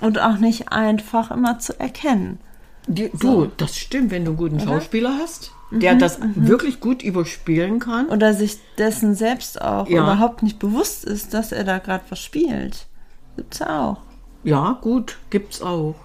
und 0.00 0.20
auch 0.20 0.38
nicht 0.38 0.70
einfach 0.70 1.30
immer 1.32 1.58
zu 1.58 1.78
erkennen. 1.80 2.38
Die, 2.86 3.10
Du, 3.18 3.46
das 3.56 3.76
stimmt, 3.76 4.10
wenn 4.12 4.24
du 4.24 4.32
einen 4.32 4.36
guten 4.38 4.60
Schauspieler 4.60 5.16
hast, 5.18 5.50
der 5.72 5.94
das 5.96 6.18
wirklich 6.36 6.78
gut 6.78 7.02
überspielen 7.02 7.80
kann. 7.80 8.06
Oder 8.10 8.34
sich 8.34 8.58
dessen 8.78 9.14
selbst 9.16 9.60
auch 9.60 9.88
Ja. 9.88 10.02
überhaupt 10.02 10.42
nicht 10.44 10.58
bewusst 10.60 11.04
ist, 11.04 11.34
dass 11.34 11.50
er 11.50 11.64
da 11.64 11.78
gerade 11.78 12.04
was 12.10 12.20
spielt. 12.20 12.86
Gibt's 13.36 13.60
auch. 13.62 13.96
Ja, 14.44 14.78
gut, 14.80 15.18
gibt's 15.30 15.62
auch. 15.62 15.96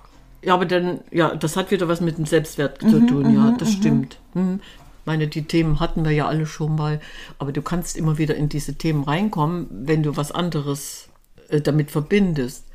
Ja, 0.41 0.53
aber 0.53 0.65
dann, 0.65 1.01
ja, 1.11 1.35
das 1.35 1.57
hat 1.57 1.69
wieder 1.71 1.87
was 1.87 2.01
mit 2.01 2.17
dem 2.17 2.25
Selbstwert 2.25 2.81
zu 2.81 3.05
tun, 3.05 3.33
ja, 3.33 3.51
das 3.57 3.73
stimmt. 3.73 4.17
Mhm. 4.33 4.61
Meine, 5.05 5.27
die 5.27 5.43
Themen 5.43 5.79
hatten 5.79 6.05
wir 6.05 6.11
ja 6.11 6.27
alle 6.27 6.45
schon 6.45 6.75
mal, 6.75 7.01
aber 7.39 7.51
du 7.51 7.61
kannst 7.61 7.97
immer 7.97 8.17
wieder 8.17 8.35
in 8.35 8.47
diese 8.47 8.75
Themen 8.75 9.03
reinkommen, 9.03 9.67
wenn 9.69 10.03
du 10.03 10.15
was 10.15 10.31
anderes 10.31 11.09
äh, 11.49 11.59
damit 11.59 11.91
verbindest. 11.91 12.65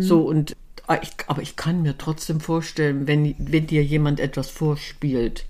So, 0.00 0.22
und 0.22 0.56
ah, 0.88 0.98
ich, 1.00 1.10
aber 1.28 1.40
ich 1.40 1.54
kann 1.54 1.82
mir 1.82 1.96
trotzdem 1.96 2.40
vorstellen, 2.40 3.06
wenn, 3.06 3.36
wenn 3.38 3.68
dir 3.68 3.84
jemand 3.84 4.18
etwas 4.18 4.50
vorspielt 4.50 5.44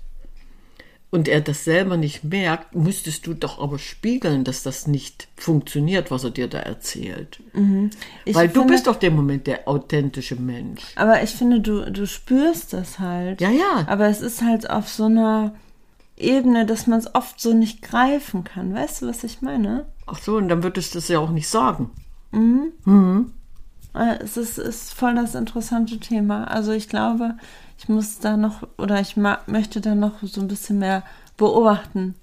und 1.11 1.27
er 1.27 1.41
das 1.41 1.63
selber 1.63 1.97
nicht 1.97 2.23
merkt, 2.23 2.75
müsstest 2.75 3.25
du 3.25 3.33
doch 3.33 3.59
aber 3.59 3.79
spiegeln, 3.79 4.43
dass 4.43 4.61
das 4.63 4.85
nicht 4.87 5.27
funktioniert, 5.35 6.11
was 6.11 6.23
er 6.23 6.29
dir 6.31 6.47
da 6.47 6.59
erzählt. 6.59 7.41
Ich 8.25 8.35
Weil 8.35 8.47
du 8.47 8.59
finde- 8.61 8.73
bist 8.73 8.87
doch 8.87 8.95
der 8.97 9.11
Moment 9.11 9.47
der 9.47 9.67
authentische 9.67 10.35
Mensch. 10.35 10.81
Aber 10.95 11.23
ich 11.23 11.31
finde, 11.31 11.61
du, 11.61 11.91
du 11.91 12.05
spürst 12.05 12.73
das 12.73 12.99
halt. 12.99 13.41
Ja, 13.41 13.49
ja. 13.49 13.85
Aber 13.87 14.07
es 14.07 14.21
ist 14.21 14.41
halt 14.43 14.69
auf 14.69 14.87
so 14.87 15.05
einer 15.05 15.55
Ebene, 16.15 16.65
dass 16.65 16.85
man 16.85 16.99
es 16.99 17.15
oft 17.15 17.39
so 17.41 17.53
nicht 17.53 17.81
greifen 17.81 18.43
kann. 18.43 18.73
Weißt 18.73 19.01
du, 19.01 19.07
was 19.07 19.23
ich 19.23 19.41
meine? 19.41 19.85
Ach 20.05 20.19
so, 20.19 20.37
und 20.37 20.49
dann 20.49 20.63
würdest 20.63 20.93
du 20.93 20.99
es 20.99 21.07
ja 21.07 21.17
auch 21.19 21.31
nicht 21.31 21.47
sagen. 21.47 21.89
Äh, 22.33 22.37
Es 23.93 24.37
ist, 24.37 24.57
ist 24.57 24.93
voll 24.93 25.15
das 25.15 25.35
interessante 25.35 25.99
Thema. 25.99 26.45
Also 26.45 26.71
ich 26.71 26.89
glaube, 26.89 27.35
ich 27.77 27.89
muss 27.89 28.19
da 28.19 28.37
noch 28.37 28.67
oder 28.77 28.99
ich 29.01 29.15
möchte 29.17 29.81
da 29.81 29.95
noch 29.95 30.21
so 30.21 30.41
ein 30.41 30.47
bisschen 30.47 30.79
mehr 30.79 31.03
beobachten. 31.37 32.15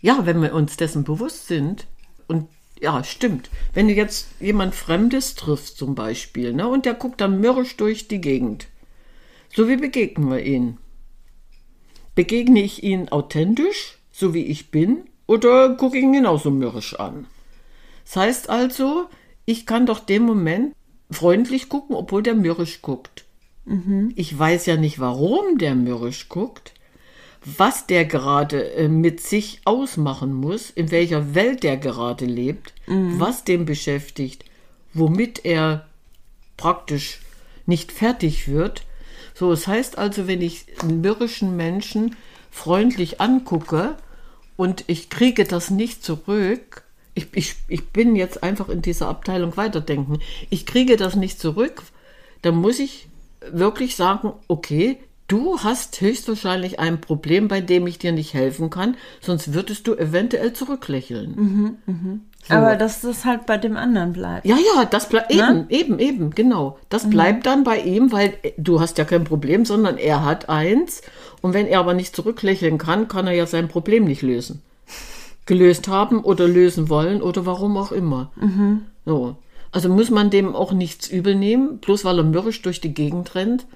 Ja, 0.00 0.26
wenn 0.26 0.42
wir 0.42 0.54
uns 0.54 0.76
dessen 0.76 1.04
bewusst 1.04 1.46
sind. 1.46 1.86
Und 2.26 2.48
ja, 2.80 3.02
stimmt. 3.02 3.50
Wenn 3.74 3.88
du 3.88 3.94
jetzt 3.94 4.28
jemand 4.40 4.74
Fremdes 4.74 5.34
triffst 5.34 5.78
zum 5.78 5.94
Beispiel, 5.94 6.52
ne, 6.52 6.68
und 6.68 6.86
der 6.86 6.94
guckt 6.94 7.20
dann 7.20 7.40
mürrisch 7.40 7.76
durch 7.76 8.08
die 8.08 8.20
Gegend. 8.20 8.66
So 9.54 9.68
wie 9.68 9.76
begegnen 9.76 10.30
wir 10.30 10.44
ihn? 10.44 10.78
Begegne 12.14 12.62
ich 12.62 12.82
ihn 12.82 13.08
authentisch, 13.08 13.98
so 14.12 14.34
wie 14.34 14.44
ich 14.44 14.70
bin, 14.70 15.08
oder 15.26 15.74
gucke 15.76 15.96
ich 15.96 16.04
ihn 16.04 16.12
genauso 16.12 16.50
mürrisch 16.50 16.98
an? 16.98 17.26
Das 18.04 18.16
heißt 18.16 18.50
also, 18.50 19.08
ich 19.48 19.64
kann 19.64 19.86
doch 19.86 20.00
dem 20.00 20.24
Moment 20.24 20.74
freundlich 21.10 21.70
gucken, 21.70 21.96
obwohl 21.96 22.22
der 22.22 22.34
mürrisch 22.34 22.82
guckt. 22.82 23.24
Ich 24.14 24.38
weiß 24.38 24.66
ja 24.66 24.76
nicht, 24.76 24.98
warum 24.98 25.56
der 25.56 25.74
mürrisch 25.74 26.28
guckt, 26.28 26.74
was 27.42 27.86
der 27.86 28.04
gerade 28.04 28.72
äh, 28.74 28.88
mit 28.88 29.20
sich 29.20 29.62
ausmachen 29.64 30.34
muss, 30.34 30.68
in 30.68 30.90
welcher 30.90 31.34
Welt 31.34 31.62
der 31.62 31.78
gerade 31.78 32.26
lebt, 32.26 32.74
was 33.18 33.44
den 33.44 33.64
beschäftigt, 33.64 34.44
womit 34.92 35.46
er 35.46 35.86
praktisch 36.58 37.20
nicht 37.64 37.90
fertig 37.90 38.48
wird. 38.48 38.82
So, 39.32 39.50
es 39.50 39.66
heißt 39.66 39.96
also, 39.96 40.26
wenn 40.26 40.42
ich 40.42 40.66
einen 40.82 41.00
mürrischen 41.00 41.56
Menschen 41.56 42.16
freundlich 42.50 43.18
angucke 43.18 43.96
und 44.56 44.84
ich 44.88 45.08
kriege 45.08 45.44
das 45.44 45.70
nicht 45.70 46.04
zurück, 46.04 46.84
ich, 47.18 47.26
ich, 47.32 47.56
ich 47.68 47.88
bin 47.88 48.16
jetzt 48.16 48.42
einfach 48.42 48.68
in 48.68 48.82
dieser 48.82 49.08
Abteilung 49.08 49.56
weiterdenken, 49.56 50.20
ich 50.50 50.66
kriege 50.66 50.96
das 50.96 51.16
nicht 51.16 51.40
zurück, 51.40 51.82
dann 52.42 52.56
muss 52.56 52.78
ich 52.78 53.08
wirklich 53.52 53.96
sagen, 53.96 54.32
okay, 54.46 54.98
du 55.26 55.58
hast 55.58 56.00
höchstwahrscheinlich 56.00 56.78
ein 56.78 57.00
Problem, 57.00 57.48
bei 57.48 57.60
dem 57.60 57.86
ich 57.86 57.98
dir 57.98 58.12
nicht 58.12 58.34
helfen 58.34 58.70
kann, 58.70 58.96
sonst 59.20 59.52
würdest 59.52 59.86
du 59.86 59.94
eventuell 59.94 60.52
zurücklächeln. 60.52 61.78
So. 62.48 62.54
Aber 62.54 62.76
dass 62.76 63.02
das 63.02 63.24
halt 63.24 63.44
bei 63.46 63.58
dem 63.58 63.76
anderen 63.76 64.12
bleibt. 64.12 64.46
Ja, 64.46 64.56
ja, 64.56 64.84
das 64.86 65.08
bleibt 65.08 65.30
eben, 65.30 65.66
eben, 65.68 65.98
eben, 65.98 66.30
genau. 66.30 66.78
Das 66.88 67.10
bleibt 67.10 67.44
dann 67.46 67.64
bei 67.64 67.80
ihm, 67.80 68.10
weil 68.10 68.34
du 68.56 68.80
hast 68.80 68.96
ja 68.96 69.04
kein 69.04 69.24
Problem, 69.24 69.66
sondern 69.66 69.98
er 69.98 70.24
hat 70.24 70.48
eins. 70.48 71.02
Und 71.42 71.52
wenn 71.52 71.66
er 71.66 71.80
aber 71.80 71.94
nicht 71.94 72.16
zurücklächeln 72.16 72.78
kann, 72.78 73.08
kann 73.08 73.26
er 73.26 73.34
ja 73.34 73.46
sein 73.46 73.68
Problem 73.68 74.04
nicht 74.04 74.22
lösen. 74.22 74.62
Gelöst 75.48 75.88
haben 75.88 76.22
oder 76.22 76.46
lösen 76.46 76.88
wollen 76.90 77.22
oder 77.22 77.46
warum 77.46 77.76
auch 77.78 77.90
immer. 77.90 78.30
So. 79.06 79.36
Also 79.72 79.88
muss 79.88 80.10
man 80.10 80.28
dem 80.30 80.54
auch 80.54 80.72
nichts 80.72 81.08
übel 81.08 81.34
nehmen, 81.34 81.78
bloß 81.78 82.04
weil 82.04 82.18
er 82.18 82.24
mürrisch 82.24 82.60
durch 82.62 82.80
die 82.82 82.92
Gegend 82.94 83.34
rennt, 83.34 83.66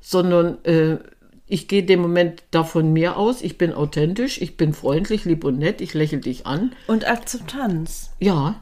sondern 0.00 0.62
äh, 0.64 0.98
ich 1.46 1.68
gehe 1.68 1.82
dem 1.84 2.00
Moment 2.00 2.42
davon 2.50 2.92
mir 2.92 3.16
aus, 3.16 3.40
ich 3.42 3.56
bin 3.58 3.72
authentisch, 3.72 4.40
ich 4.40 4.56
bin 4.56 4.72
freundlich, 4.72 5.24
lieb 5.24 5.44
und 5.44 5.58
nett, 5.58 5.80
ich 5.80 5.94
lächle 5.94 6.18
dich 6.18 6.46
an. 6.46 6.72
Und 6.86 7.08
Akzeptanz. 7.08 8.10
Ja, 8.20 8.56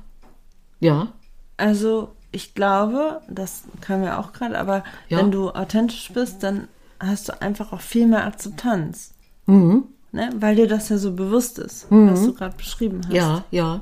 ja, 0.81 1.13
Also 1.57 2.11
ich 2.31 2.55
glaube, 2.55 3.21
das 3.29 3.65
können 3.81 4.03
wir 4.03 4.19
auch 4.19 4.33
gerade, 4.35 4.59
aber 4.59 4.85
Ja. 5.09 5.19
wenn 5.19 5.31
du 5.31 5.51
authentisch 5.51 6.11
bist, 6.15 6.43
dann 6.43 6.69
hast 7.01 7.29
du 7.29 7.41
einfach 7.41 7.73
auch 7.73 7.81
viel 7.81 8.07
mehr 8.07 8.27
Akzeptanz. 8.27 9.15
Mhm. 9.47 9.85
Ne? 10.13 10.31
Weil 10.37 10.57
dir 10.57 10.67
das 10.69 10.89
ja 10.89 10.99
so 10.99 11.13
bewusst 11.13 11.59
ist, 11.59 11.87
was 11.91 12.25
du 12.25 12.33
gerade 12.35 12.57
beschrieben 12.57 13.01
hast. 13.07 13.13
ja, 13.15 13.45
ja. 13.51 13.81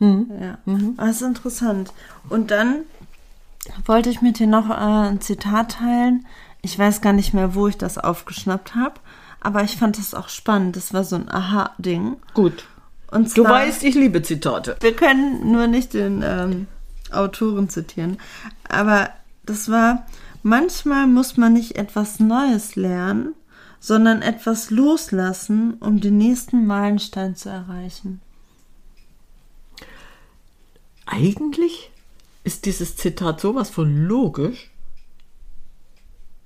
Ja, 0.00 0.58
das 0.96 1.16
ist 1.16 1.22
interessant. 1.22 1.92
Und 2.28 2.50
dann 2.50 2.80
wollte 3.86 4.10
ich 4.10 4.20
mit 4.20 4.38
dir 4.38 4.46
noch 4.46 4.68
äh, 4.68 4.74
ein 4.74 5.20
Zitat 5.22 5.72
teilen. 5.78 6.26
Ich 6.60 6.78
weiß 6.78 7.00
gar 7.00 7.14
nicht 7.14 7.32
mehr, 7.32 7.54
wo 7.54 7.68
ich 7.68 7.78
das 7.78 7.96
aufgeschnappt 7.96 8.74
habe, 8.74 8.94
aber 9.40 9.62
ich 9.62 9.76
fand 9.76 9.96
das 9.96 10.12
auch 10.12 10.28
spannend. 10.28 10.76
Das 10.76 10.92
war 10.92 11.04
so 11.04 11.16
ein 11.16 11.30
Aha-Ding. 11.30 12.16
Gut. 12.34 12.66
Und 13.10 13.34
Du 13.36 13.44
zwar, 13.44 13.52
weißt, 13.52 13.82
ich 13.84 13.94
liebe 13.94 14.20
Zitate. 14.20 14.76
wir 14.80 14.94
können 14.94 15.50
nur 15.52 15.68
nicht 15.68 15.94
den 15.94 16.22
ähm, 16.22 16.66
Autoren 17.12 17.68
zitieren, 17.70 18.18
aber 18.68 19.08
das 19.46 19.70
war, 19.70 20.04
manchmal 20.42 21.06
muss 21.06 21.36
man 21.38 21.52
nicht 21.54 21.76
etwas 21.76 22.18
Neues 22.20 22.76
lernen, 22.76 23.34
sondern 23.84 24.22
etwas 24.22 24.70
loslassen, 24.70 25.74
um 25.74 26.00
den 26.00 26.16
nächsten 26.16 26.66
Meilenstein 26.66 27.36
zu 27.36 27.50
erreichen. 27.50 28.22
Eigentlich 31.04 31.90
ist 32.44 32.64
dieses 32.64 32.96
Zitat 32.96 33.42
sowas 33.42 33.68
von 33.68 34.06
logisch. 34.06 34.70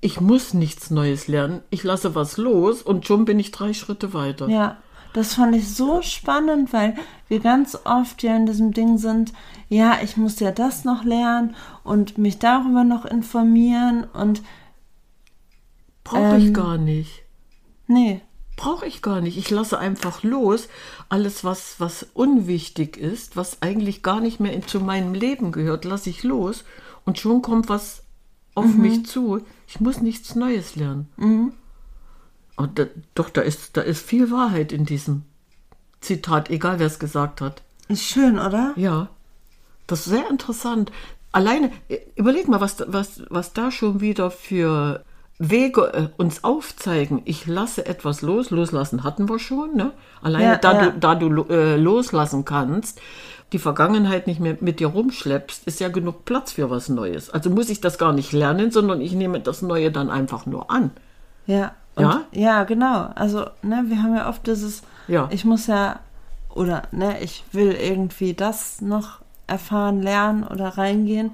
Ich 0.01 0.19
muss 0.19 0.53
nichts 0.53 0.89
Neues 0.89 1.29
lernen. 1.29 1.61
Ich 1.69 1.83
lasse 1.83 2.13
was 2.13 2.35
los 2.35 2.81
und 2.81 3.07
schon 3.07 3.23
bin 3.23 3.39
ich 3.39 3.51
drei 3.51 3.73
Schritte 3.73 4.13
weiter. 4.13 4.49
Ja, 4.49 4.75
das 5.13 5.35
fand 5.35 5.55
ich 5.55 5.73
so 5.73 6.01
spannend, 6.01 6.73
weil 6.73 6.97
wir 7.29 7.39
ganz 7.39 7.77
oft 7.85 8.21
ja 8.21 8.35
in 8.35 8.47
diesem 8.47 8.73
Ding 8.73 8.97
sind, 8.97 9.31
ja, 9.69 9.99
ich 10.03 10.17
muss 10.17 10.41
ja 10.41 10.51
das 10.51 10.83
noch 10.83 11.05
lernen 11.05 11.55
und 11.85 12.17
mich 12.17 12.37
darüber 12.37 12.83
noch 12.83 13.05
informieren 13.05 14.03
und 14.11 14.41
Brauche 16.03 16.37
ich 16.37 16.47
Ähm. 16.47 16.53
gar 16.53 16.77
nicht. 16.77 17.23
Nee, 17.89 18.21
Brauche 18.59 18.85
ich 18.85 19.01
gar 19.01 19.21
nicht. 19.21 19.37
Ich 19.37 19.49
lasse 19.51 19.79
einfach 19.79 20.21
los. 20.21 20.67
Alles, 21.07 21.45
was, 21.45 21.79
was 21.79 22.05
unwichtig 22.13 22.97
ist, 22.97 23.37
was 23.37 23.61
eigentlich 23.61 24.03
gar 24.03 24.19
nicht 24.19 24.41
mehr 24.41 24.51
in, 24.51 24.67
zu 24.67 24.81
meinem 24.81 25.13
Leben 25.13 25.53
gehört, 25.53 25.85
lasse 25.85 26.09
ich 26.09 26.23
los. 26.23 26.65
Und 27.05 27.17
schon 27.17 27.41
kommt 27.41 27.69
was 27.69 28.03
auf 28.55 28.65
mich 28.73 29.05
zu. 29.05 29.39
Ich 29.65 29.79
muss 29.79 30.01
nichts 30.01 30.35
Neues 30.35 30.75
lernen. 30.75 31.07
Und 32.57 32.79
da, 32.79 32.87
doch, 33.15 33.29
da 33.29 33.39
ist, 33.39 33.77
da 33.77 33.81
ist 33.81 34.05
viel 34.05 34.29
Wahrheit 34.29 34.73
in 34.73 34.85
diesem 34.85 35.23
Zitat, 36.01 36.49
egal 36.49 36.79
wer 36.79 36.87
es 36.87 36.99
gesagt 36.99 37.39
hat. 37.39 37.63
ist 37.87 38.03
schön, 38.03 38.37
oder? 38.37 38.73
Ja, 38.75 39.07
das 39.87 40.01
ist 40.01 40.07
sehr 40.07 40.29
interessant. 40.29 40.91
Alleine, 41.31 41.71
äh, 41.87 41.99
überleg 42.17 42.49
mal, 42.49 42.59
was, 42.59 42.83
was, 42.87 43.23
was 43.29 43.53
da 43.53 43.71
schon 43.71 44.01
wieder 44.01 44.31
für 44.31 45.05
Wege 45.39 45.93
äh, 45.93 46.07
uns 46.17 46.43
aufzeigen. 46.43 47.21
Ich 47.25 47.47
lasse 47.47 47.85
etwas 47.85 48.21
los. 48.21 48.51
Loslassen 48.51 49.03
hatten 49.03 49.29
wir 49.29 49.39
schon, 49.39 49.75
ne? 49.75 49.91
Alleine 50.21 50.43
Ja, 50.45 50.55
da, 50.57 50.73
ja. 50.73 50.89
Du, 50.91 50.99
da 50.99 51.15
du 51.15 51.43
äh, 51.49 51.77
loslassen 51.77 52.43
kannst, 52.43 52.99
die 53.53 53.59
Vergangenheit 53.59 54.27
nicht 54.27 54.39
mehr 54.39 54.57
mit 54.59 54.79
dir 54.79 54.87
rumschleppst, 54.87 55.65
ist 55.65 55.79
ja 55.79 55.87
genug 55.87 56.25
Platz 56.25 56.51
für 56.51 56.69
was 56.69 56.89
Neues. 56.89 57.29
Also 57.29 57.49
muss 57.49 57.69
ich 57.69 57.81
das 57.81 57.97
gar 57.97 58.13
nicht 58.13 58.33
lernen, 58.33 58.69
sondern 58.69 59.01
ich 59.01 59.13
nehme 59.13 59.39
das 59.39 59.61
Neue 59.61 59.91
dann 59.91 60.09
einfach 60.09 60.45
nur 60.45 60.69
an. 60.69 60.91
Ja. 61.47 61.71
Ja? 61.97 62.21
Ja, 62.31 62.63
genau. 62.63 63.09
Also, 63.15 63.45
ne, 63.61 63.83
wir 63.87 64.03
haben 64.03 64.15
ja 64.15 64.29
oft 64.29 64.45
dieses, 64.45 64.83
Ja. 65.07 65.27
ich 65.31 65.45
muss 65.45 65.67
ja, 65.67 65.99
oder, 66.53 66.83
ne, 66.91 67.21
ich 67.21 67.43
will 67.51 67.71
irgendwie 67.71 68.33
das 68.33 68.81
noch 68.81 69.19
erfahren, 69.47 70.01
lernen 70.01 70.43
oder 70.43 70.77
reingehen. 70.77 71.31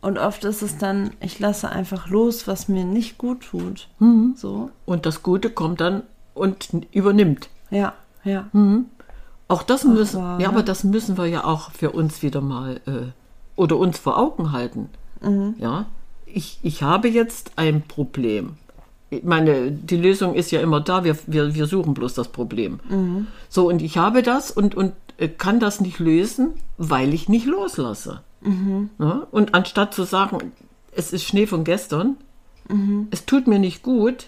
Und 0.00 0.18
oft 0.18 0.44
ist 0.44 0.62
es 0.62 0.78
dann, 0.78 1.10
ich 1.20 1.40
lasse 1.40 1.70
einfach 1.70 2.08
los, 2.08 2.46
was 2.46 2.68
mir 2.68 2.84
nicht 2.84 3.18
gut 3.18 3.40
tut. 3.50 3.88
Mhm. 3.98 4.34
So. 4.36 4.70
Und 4.86 5.06
das 5.06 5.22
Gute 5.22 5.50
kommt 5.50 5.80
dann 5.80 6.02
und 6.34 6.68
übernimmt. 6.92 7.48
Ja, 7.70 7.94
ja. 8.22 8.46
Auch 9.48 9.62
das 9.62 9.84
müssen, 9.84 10.20
wow, 10.20 10.38
ja, 10.40 10.48
ne? 10.48 10.48
aber 10.48 10.62
das 10.62 10.84
müssen 10.84 11.16
wir 11.18 11.26
ja 11.26 11.44
auch 11.44 11.72
für 11.72 11.90
uns 11.90 12.22
wieder 12.22 12.40
mal 12.40 12.80
äh, 12.86 13.10
oder 13.56 13.76
uns 13.76 13.98
vor 13.98 14.18
Augen 14.18 14.52
halten. 14.52 14.88
Ja, 15.58 15.86
ich, 16.26 16.60
ich 16.62 16.82
habe 16.84 17.08
jetzt 17.08 17.52
ein 17.56 17.82
Problem. 17.82 18.56
Ich 19.10 19.24
meine, 19.24 19.72
die 19.72 19.96
Lösung 19.96 20.34
ist 20.34 20.52
ja 20.52 20.60
immer 20.60 20.80
da, 20.80 21.02
wir, 21.02 21.16
wir, 21.26 21.54
wir 21.54 21.66
suchen 21.66 21.94
bloß 21.94 22.14
das 22.14 22.28
Problem. 22.28 22.78
So, 23.48 23.68
und 23.68 23.82
ich 23.82 23.96
habe 23.96 24.22
das 24.22 24.50
und, 24.50 24.74
und 24.76 24.92
äh, 25.16 25.28
kann 25.28 25.60
das 25.60 25.80
nicht 25.80 25.98
lösen, 25.98 26.52
weil 26.76 27.14
ich 27.14 27.28
nicht 27.28 27.46
loslasse. 27.46 28.20
Ja? 28.98 29.26
Und 29.30 29.54
anstatt 29.54 29.94
zu 29.94 30.04
sagen, 30.04 30.52
es 30.92 31.12
ist 31.12 31.24
Schnee 31.24 31.46
von 31.46 31.64
gestern, 31.64 32.16
es 33.10 33.24
tut 33.24 33.46
mir 33.46 33.58
nicht 33.58 33.82
gut, 33.82 34.26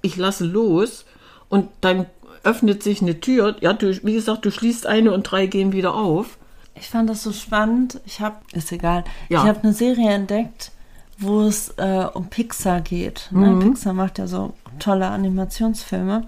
ich 0.00 0.16
lasse 0.16 0.44
los 0.44 1.04
und 1.48 1.68
dann 1.80 2.06
öffnet 2.44 2.82
sich 2.82 3.02
eine 3.02 3.20
Tür. 3.20 3.56
Ja, 3.60 3.72
du, 3.72 3.98
wie 4.04 4.14
gesagt, 4.14 4.44
du 4.44 4.50
schließt 4.52 4.86
eine 4.86 5.12
und 5.12 5.24
drei 5.24 5.46
gehen 5.46 5.72
wieder 5.72 5.94
auf. 5.94 6.38
Ich 6.76 6.88
fand 6.88 7.08
das 7.10 7.22
so 7.22 7.32
spannend. 7.32 8.00
Ich 8.04 8.20
habe, 8.20 8.36
ist 8.52 8.70
egal, 8.72 9.04
Ja. 9.28 9.42
ich 9.42 9.48
habe 9.48 9.60
eine 9.62 9.72
Serie 9.72 10.10
entdeckt, 10.10 10.70
wo 11.18 11.42
es 11.42 11.70
äh, 11.76 12.06
um 12.12 12.28
Pixar 12.28 12.80
geht. 12.80 13.28
Ne? 13.32 13.48
Mhm. 13.50 13.60
Pixar 13.60 13.92
macht 13.92 14.18
ja 14.18 14.26
so 14.26 14.54
tolle 14.78 15.08
Animationsfilme. 15.08 16.26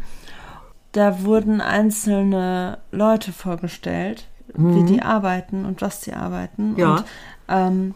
Da 0.93 1.23
wurden 1.23 1.61
einzelne 1.61 2.79
Leute 2.91 3.33
vorgestellt, 3.33 4.27
wie 4.55 4.85
die 4.85 5.03
arbeiten 5.03 5.65
und 5.65 5.83
was 5.83 6.03
sie 6.03 6.13
arbeiten. 6.15 6.73
Mhm. 6.73 6.79
Ja. 6.79 6.95
Und 6.97 7.05
ähm, 7.49 7.95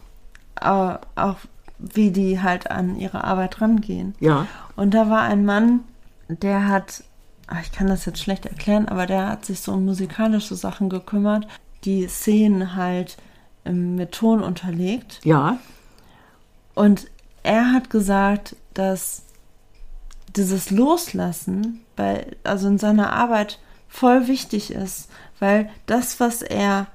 au- 0.59 0.97
auch 1.15 1.37
wie 1.79 2.11
die 2.11 2.41
halt 2.41 2.69
an 2.69 2.97
ihre 2.99 3.23
Arbeit 3.23 3.61
rangehen. 3.61 4.13
Ja, 4.19 4.45
Und 4.75 4.93
da 4.93 5.09
war 5.09 5.21
ein 5.21 5.45
Mann, 5.45 5.79
der 6.27 6.67
hat, 6.67 7.03
ach, 7.47 7.61
ich 7.63 7.71
kann 7.71 7.87
das 7.87 8.05
jetzt 8.05 8.19
schlecht 8.21 8.45
erklären, 8.45 8.87
aber 8.87 9.07
der 9.07 9.27
hat 9.29 9.45
sich 9.45 9.61
so 9.61 9.73
um 9.73 9.85
musikalische 9.85 10.55
Sachen 10.55 10.89
gekümmert, 10.89 11.47
die 11.83 12.07
Szenen 12.07 12.75
halt 12.75 13.17
ähm, 13.65 13.95
mit 13.95 14.11
Ton 14.11 14.43
unterlegt. 14.43 15.19
ja, 15.23 15.57
Und 16.75 17.07
er 17.43 17.73
hat 17.73 17.89
gesagt, 17.89 18.55
dass 18.75 19.23
dieses 20.35 20.69
Loslassen 20.69 21.81
bei, 21.95 22.27
also 22.43 22.67
in 22.67 22.77
seiner 22.77 23.11
Arbeit 23.13 23.59
voll 23.89 24.27
wichtig 24.27 24.71
ist, 24.71 25.09
weil 25.41 25.69
das, 25.87 26.19
was 26.19 26.43
er 26.43 26.85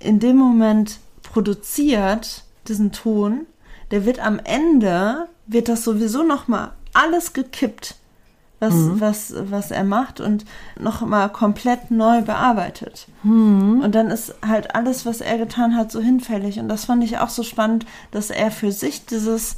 in 0.00 0.18
dem 0.18 0.36
Moment 0.36 0.98
produziert, 1.22 2.42
diesen 2.66 2.90
Ton, 2.90 3.46
der 3.90 4.06
wird 4.06 4.18
am 4.18 4.40
Ende, 4.42 5.28
wird 5.46 5.68
das 5.68 5.84
sowieso 5.84 6.22
nochmal 6.22 6.72
alles 6.94 7.34
gekippt, 7.34 7.96
was, 8.60 8.74
was, 9.00 9.34
was 9.50 9.70
er 9.70 9.84
macht 9.84 10.20
und 10.20 10.46
nochmal 10.80 11.28
komplett 11.28 11.90
neu 11.90 12.22
bearbeitet. 12.22 13.08
Und 13.82 13.94
dann 13.94 14.10
ist 14.10 14.34
halt 14.46 14.74
alles, 14.74 15.04
was 15.04 15.20
er 15.20 15.36
getan 15.36 15.76
hat, 15.76 15.92
so 15.92 16.00
hinfällig. 16.00 16.58
Und 16.60 16.68
das 16.68 16.86
fand 16.86 17.04
ich 17.04 17.18
auch 17.18 17.28
so 17.28 17.42
spannend, 17.42 17.84
dass 18.10 18.30
er 18.30 18.50
für 18.50 18.72
sich 18.72 19.04
dieses 19.04 19.56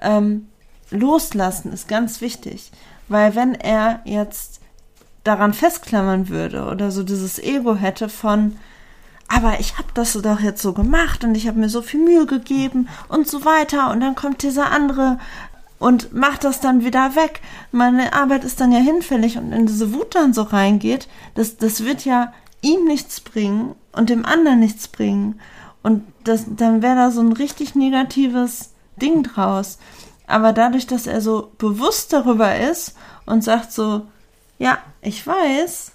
ähm, 0.00 0.46
Loslassen 0.90 1.72
ist 1.72 1.88
ganz 1.88 2.20
wichtig. 2.20 2.70
Weil 3.08 3.34
wenn 3.34 3.54
er 3.54 4.00
jetzt 4.04 4.60
daran 5.24 5.54
festklammern 5.54 6.28
würde 6.28 6.66
oder 6.66 6.90
so 6.90 7.02
dieses 7.02 7.38
Ego 7.38 7.74
hätte 7.74 8.08
von, 8.08 8.56
aber 9.26 9.58
ich 9.58 9.78
habe 9.78 9.88
das 9.94 10.12
doch 10.12 10.40
jetzt 10.40 10.62
so 10.62 10.74
gemacht 10.74 11.24
und 11.24 11.34
ich 11.34 11.48
habe 11.48 11.58
mir 11.58 11.68
so 11.68 11.82
viel 11.82 12.00
Mühe 12.00 12.26
gegeben 12.26 12.88
und 13.08 13.26
so 13.26 13.44
weiter 13.44 13.90
und 13.90 14.00
dann 14.00 14.14
kommt 14.14 14.42
dieser 14.42 14.70
andere 14.70 15.18
und 15.78 16.12
macht 16.12 16.44
das 16.44 16.60
dann 16.60 16.84
wieder 16.84 17.16
weg. 17.16 17.40
Meine 17.72 18.12
Arbeit 18.12 18.44
ist 18.44 18.60
dann 18.60 18.70
ja 18.70 18.78
hinfällig 18.78 19.38
und 19.38 19.52
in 19.52 19.66
diese 19.66 19.92
Wut 19.92 20.14
dann 20.14 20.34
so 20.34 20.42
reingeht, 20.42 21.08
das, 21.34 21.56
das 21.56 21.84
wird 21.84 22.04
ja 22.04 22.32
ihm 22.60 22.84
nichts 22.84 23.20
bringen 23.20 23.74
und 23.92 24.10
dem 24.10 24.24
anderen 24.24 24.60
nichts 24.60 24.88
bringen. 24.88 25.40
Und 25.82 26.02
das, 26.24 26.44
dann 26.48 26.80
wäre 26.80 26.96
da 26.96 27.10
so 27.10 27.20
ein 27.20 27.32
richtig 27.32 27.74
negatives 27.74 28.72
Ding 29.00 29.22
draus. 29.22 29.78
Aber 30.26 30.54
dadurch, 30.54 30.86
dass 30.86 31.06
er 31.06 31.20
so 31.20 31.52
bewusst 31.58 32.12
darüber 32.12 32.56
ist 32.58 32.96
und 33.26 33.44
sagt 33.44 33.72
so, 33.72 34.06
ja, 34.58 34.78
ich 35.02 35.26
weiß, 35.26 35.92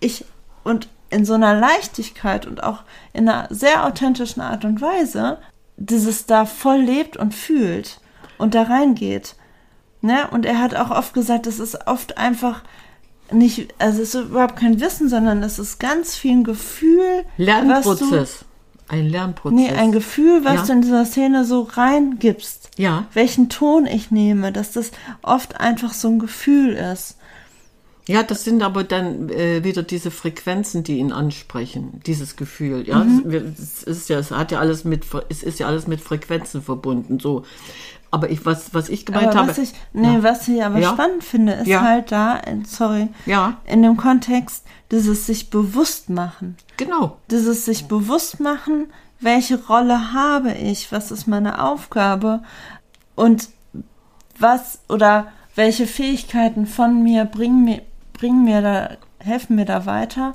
ich 0.00 0.24
und 0.64 0.88
in 1.10 1.24
so 1.24 1.34
einer 1.34 1.54
Leichtigkeit 1.58 2.46
und 2.46 2.62
auch 2.62 2.82
in 3.12 3.28
einer 3.28 3.48
sehr 3.50 3.84
authentischen 3.84 4.40
Art 4.42 4.64
und 4.64 4.80
Weise 4.80 5.38
dieses 5.76 6.26
da 6.26 6.44
voll 6.44 6.80
lebt 6.80 7.16
und 7.16 7.34
fühlt 7.34 8.00
und 8.38 8.54
da 8.54 8.62
reingeht. 8.62 9.34
Ne? 10.02 10.28
Und 10.30 10.46
er 10.46 10.60
hat 10.60 10.74
auch 10.74 10.90
oft 10.90 11.14
gesagt, 11.14 11.46
das 11.46 11.58
ist 11.58 11.86
oft 11.86 12.16
einfach 12.18 12.62
nicht, 13.32 13.74
also 13.78 14.02
es 14.02 14.14
ist 14.14 14.26
überhaupt 14.26 14.56
kein 14.56 14.80
Wissen, 14.80 15.08
sondern 15.08 15.42
es 15.42 15.58
ist 15.58 15.78
ganz 15.78 16.16
viel 16.16 16.32
ein 16.32 16.44
Gefühl. 16.44 17.24
Lernprozess. 17.36 18.44
Ein 18.88 19.04
du, 19.06 19.10
Lernprozess. 19.10 19.58
nee, 19.58 19.70
ein 19.70 19.92
Gefühl, 19.92 20.44
was 20.44 20.54
Ja. 20.54 20.62
du 20.66 20.72
in 20.72 20.82
dieser 20.82 21.04
Szene 21.04 21.44
so 21.44 21.62
reingibst. 21.62 22.70
Ja. 22.76 23.06
Welchen 23.12 23.48
Ton 23.48 23.86
ich 23.86 24.10
nehme, 24.10 24.52
dass 24.52 24.72
das 24.72 24.90
oft 25.22 25.60
einfach 25.60 25.92
so 25.92 26.08
ein 26.08 26.18
Gefühl 26.18 26.72
ist. 26.72 27.16
Ja, 28.10 28.22
das 28.24 28.44
sind 28.44 28.62
aber 28.62 28.82
dann 28.82 29.28
äh, 29.28 29.62
wieder 29.62 29.82
diese 29.82 30.10
Frequenzen, 30.10 30.82
die 30.82 30.98
ihn 30.98 31.12
ansprechen, 31.12 32.00
dieses 32.06 32.34
Gefühl. 32.36 32.86
Ja, 32.88 33.04
Mhm. 33.04 33.54
es, 33.56 33.82
ist 33.84 34.08
ja, 34.08 34.18
es 34.18 34.30
hat 34.30 34.50
ja 34.50 34.58
alles 34.58 34.84
mit, 34.84 35.04
es 35.28 35.42
ist 35.42 35.58
ja 35.60 35.66
alles 35.68 35.86
mit 35.86 36.00
Frequenzen 36.00 36.60
verbunden. 36.62 37.20
So, 37.20 37.44
aber 38.10 38.30
ich, 38.30 38.44
was, 38.44 38.74
was 38.74 38.88
ich 38.88 39.06
gemeint 39.06 39.28
Aber 39.28 39.38
habe, 39.40 39.48
was 39.50 39.58
ich, 39.58 39.72
nee, 39.92 40.14
Ja. 40.14 40.22
was 40.22 40.48
ich 40.48 40.62
aber 40.64 40.78
Ja. 40.80 40.92
spannend 40.92 41.22
finde, 41.22 41.52
ist 41.52 41.68
Ja. 41.68 41.82
halt 41.82 42.10
da, 42.10 42.38
äh, 42.40 42.56
sorry, 42.66 43.08
Ja. 43.26 43.58
in 43.66 43.82
dem 43.82 43.96
Kontext, 43.96 44.64
dieses 44.90 45.26
sich 45.26 45.50
bewusst 45.50 46.10
machen. 46.10 46.56
genau, 46.76 47.18
Dieses 47.30 47.64
sich 47.66 47.84
bewusst 47.86 48.40
machen, 48.40 48.86
welche 49.20 49.64
Rolle 49.66 50.12
habe 50.14 50.52
ich, 50.52 50.90
was 50.90 51.10
ist 51.12 51.26
meine 51.28 51.62
Aufgabe 51.62 52.42
und 53.14 53.48
was 54.38 54.80
oder 54.88 55.28
welche 55.54 55.86
Fähigkeiten 55.86 56.66
von 56.66 57.02
mir 57.02 57.24
bringen 57.26 57.64
mir, 57.64 57.82
bringen 58.20 58.44
mir 58.44 58.60
da, 58.62 58.90
helfen 59.18 59.56
mir 59.56 59.64
da 59.64 59.86
weiter. 59.86 60.34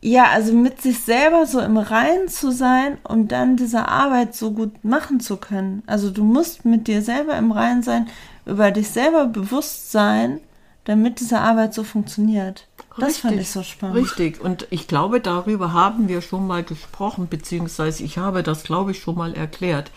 Ja, 0.00 0.26
also 0.32 0.52
mit 0.52 0.80
sich 0.80 1.00
selber 1.00 1.44
so 1.44 1.58
im 1.60 1.76
Reinen 1.76 2.28
zu 2.28 2.52
sein, 2.52 2.98
um 3.02 3.26
dann 3.26 3.56
diese 3.56 3.88
Arbeit 3.88 4.36
so 4.36 4.52
gut 4.52 4.84
machen 4.84 5.18
zu 5.18 5.38
können. 5.38 5.82
Also 5.86 6.10
du 6.10 6.22
musst 6.22 6.64
mit 6.64 6.86
dir 6.86 7.02
selber 7.02 7.36
im 7.36 7.50
Reinen 7.50 7.82
sein, 7.82 8.06
über 8.46 8.70
dich 8.70 8.90
selber 8.90 9.26
bewusst 9.26 9.90
sein, 9.90 10.38
damit 10.84 11.18
diese 11.18 11.40
Arbeit 11.40 11.74
so 11.74 11.82
funktioniert. 11.82 12.68
Das 12.96 13.18
fand 13.18 13.40
ich 13.40 13.50
so 13.50 13.62
spannend. 13.64 13.96
Richtig. 13.96 14.40
Und 14.40 14.68
ich 14.70 14.86
glaube, 14.86 15.20
darüber 15.20 15.72
haben 15.72 16.08
wir 16.08 16.22
schon 16.22 16.46
mal 16.46 16.62
gesprochen, 16.62 17.26
beziehungsweise 17.28 18.04
ich 18.04 18.18
habe 18.18 18.42
das, 18.44 18.62
glaube 18.62 18.92
ich, 18.92 19.00
schon 19.00 19.16
mal 19.16 19.34
erklärt. 19.34 19.90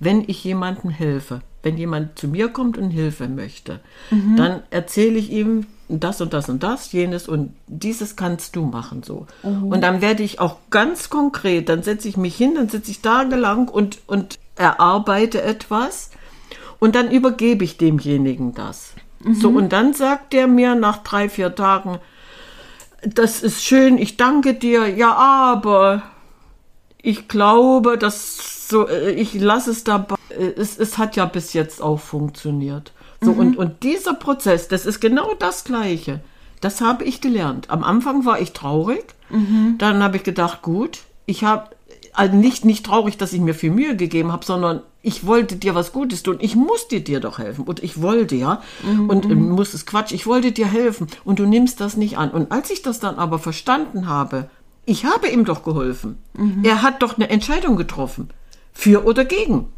Wenn 0.00 0.24
ich 0.26 0.42
jemandem 0.42 0.90
helfe, 0.90 1.42
wenn 1.62 1.78
jemand 1.78 2.18
zu 2.18 2.26
mir 2.26 2.48
kommt 2.48 2.76
und 2.76 2.90
Hilfe 2.90 3.28
möchte, 3.28 3.80
Mhm. 4.10 4.36
dann 4.36 4.62
erzähle 4.70 5.16
ich 5.16 5.30
ihm 5.30 5.66
das 5.88 6.20
und 6.20 6.32
das 6.32 6.48
und 6.48 6.62
das, 6.62 6.92
jenes 6.92 7.28
und 7.28 7.54
dieses 7.66 8.16
kannst 8.16 8.56
du 8.56 8.64
machen 8.64 9.02
so. 9.02 9.26
Mhm. 9.42 9.68
Und 9.68 9.80
dann 9.82 10.00
werde 10.00 10.22
ich 10.22 10.40
auch 10.40 10.56
ganz 10.70 11.10
konkret, 11.10 11.68
dann 11.68 11.82
setze 11.82 12.08
ich 12.08 12.16
mich 12.16 12.36
hin, 12.36 12.54
dann 12.54 12.68
sitze 12.68 12.90
ich 12.90 13.00
tagelang 13.02 13.68
und, 13.68 13.98
und 14.06 14.38
erarbeite 14.56 15.42
etwas 15.42 16.10
und 16.80 16.94
dann 16.94 17.10
übergebe 17.10 17.64
ich 17.64 17.76
demjenigen 17.76 18.54
das. 18.54 18.92
So, 19.32 19.50
Mhm. 19.50 19.56
und 19.56 19.72
dann 19.72 19.94
sagt 19.94 20.34
er 20.34 20.46
mir 20.46 20.74
nach 20.74 20.98
drei, 20.98 21.28
vier 21.28 21.54
Tagen, 21.54 21.98
das 23.06 23.42
ist 23.42 23.62
schön, 23.64 23.98
ich 23.98 24.16
danke 24.16 24.54
dir, 24.54 24.88
ja, 24.88 25.14
aber 25.14 26.02
ich 27.02 27.28
glaube, 27.28 27.98
dass 27.98 28.68
so, 28.68 28.88
äh, 28.88 29.10
ich 29.10 29.34
lasse 29.34 29.70
es 29.70 29.84
dabei. 29.84 30.16
Äh, 30.30 30.52
Es, 30.56 30.78
es 30.78 30.96
hat 30.96 31.16
ja 31.16 31.26
bis 31.26 31.52
jetzt 31.52 31.82
auch 31.82 32.00
funktioniert. 32.00 32.92
So, 33.24 33.32
und, 33.32 33.56
und 33.56 33.82
dieser 33.82 34.14
Prozess, 34.14 34.68
das 34.68 34.86
ist 34.86 35.00
genau 35.00 35.34
das 35.38 35.64
Gleiche. 35.64 36.20
Das 36.60 36.80
habe 36.80 37.04
ich 37.04 37.20
gelernt. 37.20 37.70
Am 37.70 37.84
Anfang 37.84 38.24
war 38.24 38.40
ich 38.40 38.52
traurig. 38.52 39.04
Dann 39.78 40.02
habe 40.02 40.16
ich 40.16 40.22
gedacht, 40.22 40.62
gut, 40.62 41.00
ich 41.26 41.44
habe 41.44 41.70
also 42.12 42.36
nicht, 42.36 42.64
nicht 42.64 42.86
traurig, 42.86 43.16
dass 43.18 43.32
ich 43.32 43.40
mir 43.40 43.54
viel 43.54 43.70
Mühe 43.70 43.96
gegeben 43.96 44.30
habe, 44.30 44.44
sondern 44.44 44.80
ich 45.02 45.26
wollte 45.26 45.56
dir 45.56 45.74
was 45.74 45.92
Gutes 45.92 46.22
tun. 46.22 46.36
Ich 46.40 46.54
musste 46.54 47.00
dir 47.00 47.20
doch 47.20 47.38
helfen. 47.38 47.64
Und 47.64 47.82
ich 47.82 48.00
wollte, 48.00 48.36
ja. 48.36 48.62
Und 49.08 49.24
äh, 49.26 49.34
muss 49.34 49.74
es 49.74 49.84
Quatsch, 49.84 50.12
ich 50.12 50.26
wollte 50.26 50.52
dir 50.52 50.66
helfen. 50.66 51.08
Und 51.24 51.38
du 51.38 51.46
nimmst 51.46 51.80
das 51.80 51.96
nicht 51.96 52.16
an. 52.16 52.30
Und 52.30 52.52
als 52.52 52.70
ich 52.70 52.82
das 52.82 53.00
dann 53.00 53.16
aber 53.16 53.38
verstanden 53.38 54.06
habe, 54.08 54.48
Ich 54.86 55.04
habe 55.06 55.28
ihm 55.28 55.44
doch 55.44 55.62
geholfen. 55.62 56.18
Er 56.62 56.82
hat 56.82 57.02
doch 57.02 57.16
eine 57.16 57.30
Entscheidung 57.30 57.76
getroffen. 57.76 58.28
Für 58.72 59.04
oder 59.06 59.24
gegen. 59.24 59.68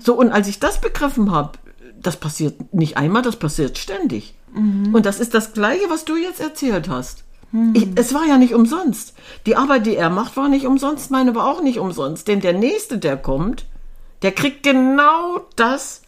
So, 0.00 0.14
und 0.14 0.30
als 0.30 0.48
ich 0.48 0.58
das 0.60 0.80
begriffen 0.80 1.30
habe, 1.30 1.58
das 2.02 2.16
passiert 2.16 2.72
nicht 2.74 2.96
einmal, 2.96 3.22
das 3.22 3.36
passiert 3.36 3.78
ständig. 3.78 4.34
Und 4.92 5.06
das 5.06 5.20
ist 5.20 5.34
das 5.34 5.52
Gleiche, 5.52 5.88
was 5.88 6.04
du 6.04 6.16
jetzt 6.16 6.40
erzählt 6.40 6.88
hast. 6.88 7.24
Ich, 7.74 7.88
es 7.96 8.14
war 8.14 8.26
ja 8.26 8.38
nicht 8.38 8.54
umsonst. 8.54 9.14
Die 9.46 9.56
Arbeit, 9.56 9.86
die 9.86 9.96
er 9.96 10.10
macht, 10.10 10.36
war 10.36 10.48
nicht 10.48 10.66
umsonst, 10.66 11.10
meine 11.10 11.34
war 11.34 11.46
auch 11.46 11.62
nicht 11.62 11.78
umsonst. 11.78 12.28
Denn 12.28 12.40
der 12.40 12.52
Nächste, 12.52 12.98
der 12.98 13.16
kommt, 13.16 13.66
der 14.22 14.32
kriegt 14.32 14.62
genau 14.62 15.40
das, 15.56 16.02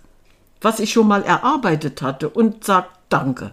was 0.61 0.79
ich 0.79 0.93
schon 0.93 1.09
mal 1.09 1.23
erarbeitet 1.23 2.03
hatte 2.03 2.29
und 2.29 2.65
sagt 2.65 2.91
Danke. 3.09 3.53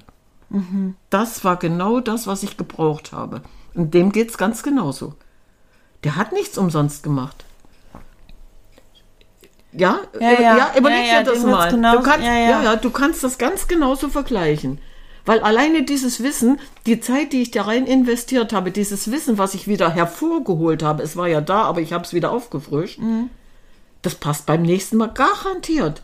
Das 1.09 1.43
war 1.43 1.57
genau 1.57 1.99
das, 1.99 2.27
was 2.27 2.43
ich 2.43 2.57
gebraucht 2.57 3.11
habe. 3.11 3.41
Und 3.73 3.93
dem 3.93 4.11
geht's 4.11 4.37
ganz 4.37 4.63
genauso. 4.63 5.15
Der 6.03 6.15
hat 6.15 6.31
nichts 6.31 6.57
umsonst 6.57 7.03
gemacht. 7.03 7.45
Ja, 9.71 9.99
Ja, 10.19 10.29
äh, 10.31 10.43
ja. 10.43 10.71
überleg 10.77 11.05
Ja, 11.05 11.13
ja, 11.13 11.23
dir 11.23 11.31
das 11.31 11.43
mal. 11.43 11.69
Du 11.71 12.01
kannst, 12.01 12.25
Ja, 12.25 12.33
ja, 12.33 12.49
ja. 12.49 12.63
ja, 12.63 12.75
du 12.75 12.89
kannst 12.89 13.23
das 13.23 13.37
ganz 13.37 13.67
genauso 13.67 14.09
vergleichen. 14.09 14.79
Weil 15.25 15.41
alleine 15.41 15.83
dieses 15.83 16.23
Wissen, 16.23 16.59
die 16.87 16.99
Zeit, 17.01 17.33
die 17.33 17.41
ich 17.43 17.51
da 17.51 17.63
rein 17.63 17.85
investiert 17.85 18.51
habe, 18.51 18.71
dieses 18.71 19.11
Wissen, 19.11 19.37
was 19.37 19.53
ich 19.53 19.67
wieder 19.67 19.91
hervorgeholt 19.91 20.81
habe, 20.81 21.03
es 21.03 21.15
war 21.17 21.27
ja 21.27 21.39
da, 21.41 21.63
aber 21.63 21.81
ich 21.81 21.93
habe 21.93 22.03
es 22.03 22.13
wieder 22.13 22.31
aufgefrischt, 22.31 22.97
Mhm. 22.99 23.29
das 24.01 24.15
passt 24.15 24.47
beim 24.47 24.63
nächsten 24.63 24.97
Mal 24.97 25.11
garantiert. 25.13 26.01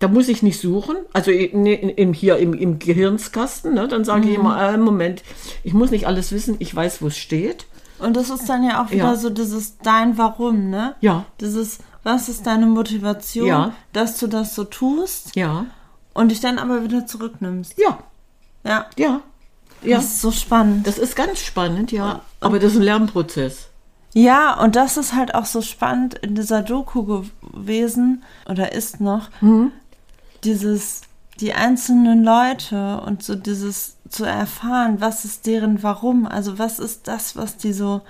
Da 0.00 0.06
muss 0.06 0.28
ich 0.28 0.44
nicht 0.44 0.60
suchen, 0.60 0.96
also 1.12 1.32
in, 1.32 1.66
in, 1.66 1.88
in, 1.88 2.12
hier 2.12 2.36
im, 2.36 2.54
im 2.54 2.78
Gehirnskasten, 2.78 3.74
ne, 3.74 3.88
dann 3.88 4.04
sage 4.04 4.28
ich 4.28 4.38
Mhm. 4.38 4.44
immer, 4.44 4.62
äh, 4.74 4.76
Moment, 4.78 5.24
ich 5.64 5.74
muss 5.74 5.90
nicht 5.90 6.06
alles 6.06 6.30
wissen, 6.30 6.54
ich 6.60 6.72
weiß, 6.72 7.02
wo 7.02 7.08
es 7.08 7.18
steht. 7.18 7.66
Und 7.98 8.16
das 8.16 8.30
ist 8.30 8.48
dann 8.48 8.62
ja 8.62 8.80
auch 8.84 8.92
wieder 8.92 9.06
Ja. 9.06 9.16
so 9.16 9.28
dieses 9.28 9.78
dein 9.78 10.16
Warum, 10.16 10.70
ne? 10.70 10.94
Ja. 11.00 11.24
Dieses, 11.40 11.80
was 12.08 12.28
ist 12.30 12.46
deine 12.46 12.66
Motivation, 12.66 13.46
Ja. 13.46 13.72
dass 13.92 14.18
du 14.18 14.26
das 14.28 14.54
so 14.54 14.64
tust 14.64 15.36
Ja, 15.36 15.66
und 16.14 16.30
dich 16.30 16.40
dann 16.40 16.58
aber 16.58 16.82
wieder 16.82 17.06
zurücknimmst. 17.06 17.74
ja, 17.78 17.98
Ja. 18.64 18.86
ja. 18.96 19.20
Ja, 19.82 19.96
Das 19.98 20.06
ist 20.06 20.20
so 20.22 20.30
spannend. 20.32 20.86
das 20.88 20.98
ist 20.98 21.14
ganz 21.14 21.38
spannend, 21.40 21.92
ja. 21.92 22.22
Aber 22.40 22.58
das 22.58 22.72
ist 22.72 22.78
ein 22.78 22.82
Lernprozess. 22.84 23.68
Ja, 24.14 24.58
und 24.60 24.74
das 24.74 24.96
ist 24.96 25.14
halt 25.14 25.34
auch 25.34 25.44
so 25.44 25.60
spannend 25.62 26.14
in 26.14 26.34
dieser 26.34 26.62
Doku 26.62 27.04
gewesen 27.04 28.24
oder 28.48 28.72
ist 28.72 29.00
noch 29.00 29.28
dieses 30.44 31.02
die 31.40 31.52
einzelnen 31.54 32.24
Leute 32.24 33.00
und 33.02 33.22
so 33.22 33.36
dieses 33.36 33.96
zu 34.08 34.24
erfahren, 34.24 35.00
was 35.00 35.24
ist 35.24 35.46
deren 35.46 35.82
Warum, 35.84 36.26
also 36.26 36.58
was 36.58 36.80
ist 36.80 37.06
das, 37.06 37.36
was 37.36 37.56
die 37.56 37.72
so 37.72 38.00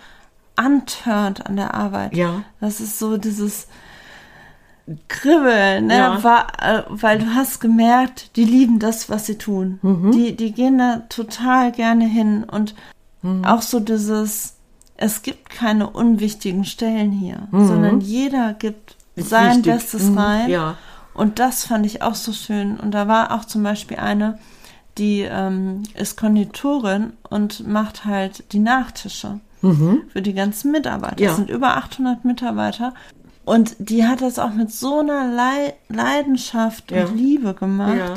antört 0.57 1.45
an 1.47 1.57
der 1.57 1.75
Arbeit. 1.75 2.15
Ja. 2.17 2.43
Das 2.61 2.81
ist 2.81 2.99
so 2.99 3.19
dieses 3.19 3.67
Kribbeln, 5.09 5.87
ne? 5.87 5.97
Ja. 5.99 6.25
War, 6.25 6.47
äh, 6.63 6.83
weil 6.89 7.19
du 7.19 7.35
hast 7.35 7.61
gemerkt, 7.61 8.37
die 8.37 8.45
lieben 8.45 8.79
das, 8.79 9.09
was 9.11 9.27
sie 9.27 9.37
tun. 9.39 9.79
Mhm. 9.83 10.13
Die, 10.13 10.37
die 10.37 10.53
gehen 10.53 10.79
da 10.79 11.03
total 11.09 11.73
gerne 11.73 12.07
hin 12.07 12.45
und 12.45 12.75
Mhm. 13.23 13.45
auch 13.45 13.63
so 13.63 13.81
dieses, 13.81 14.55
es 14.97 15.23
gibt 15.23 15.51
keine 15.51 15.91
unwichtigen 15.91 16.65
Stellen 16.65 17.11
hier, 17.11 17.49
Mhm. 17.51 17.67
sondern 17.67 18.01
jeder 18.01 18.55
gibt 18.55 18.97
Ist 19.17 19.31
sein 19.31 19.57
wichtig. 19.59 19.73
Bestes 19.73 20.05
Mhm, 20.11 20.19
rein. 20.19 20.51
ja. 20.51 20.77
Und 21.15 21.41
das 21.41 21.65
fand 21.65 21.85
ich 21.85 22.01
auch 22.03 22.15
so 22.15 22.33
schön. 22.33 22.79
Und 22.79 22.93
da 22.93 23.09
war 23.09 23.33
auch 23.33 23.45
zum 23.45 23.65
Beispiel 23.65 23.97
eine, 23.97 24.39
die 24.99 25.21
ähm, 25.29 25.83
ist 25.95 26.17
Konditorin 26.17 27.13
und 27.29 27.67
macht 27.67 28.05
halt 28.05 28.53
die 28.53 28.61
Nachtische 28.61 29.41
für 30.13 30.23
die 30.23 30.35
ganzen 30.35 30.71
Mitarbeiter. 30.71 31.17
Mhm. 31.17 31.23
Ja. 31.25 31.31
Es 31.31 31.37
sind 31.37 31.51
über 31.51 31.77
800 31.77 32.25
Mitarbeiter. 32.25 32.95
Und 33.49 33.77
die 33.79 34.07
hat 34.07 34.21
das 34.21 34.39
auch 34.39 34.53
mit 34.53 34.71
so 34.71 35.01
einer 35.01 35.27
Lei 35.33 35.75
Leidenschaft 35.89 36.91
Ja. 36.91 37.05
und 37.07 37.17
Liebe 37.17 37.55
gemacht. 37.55 37.97
Ja. 37.97 38.15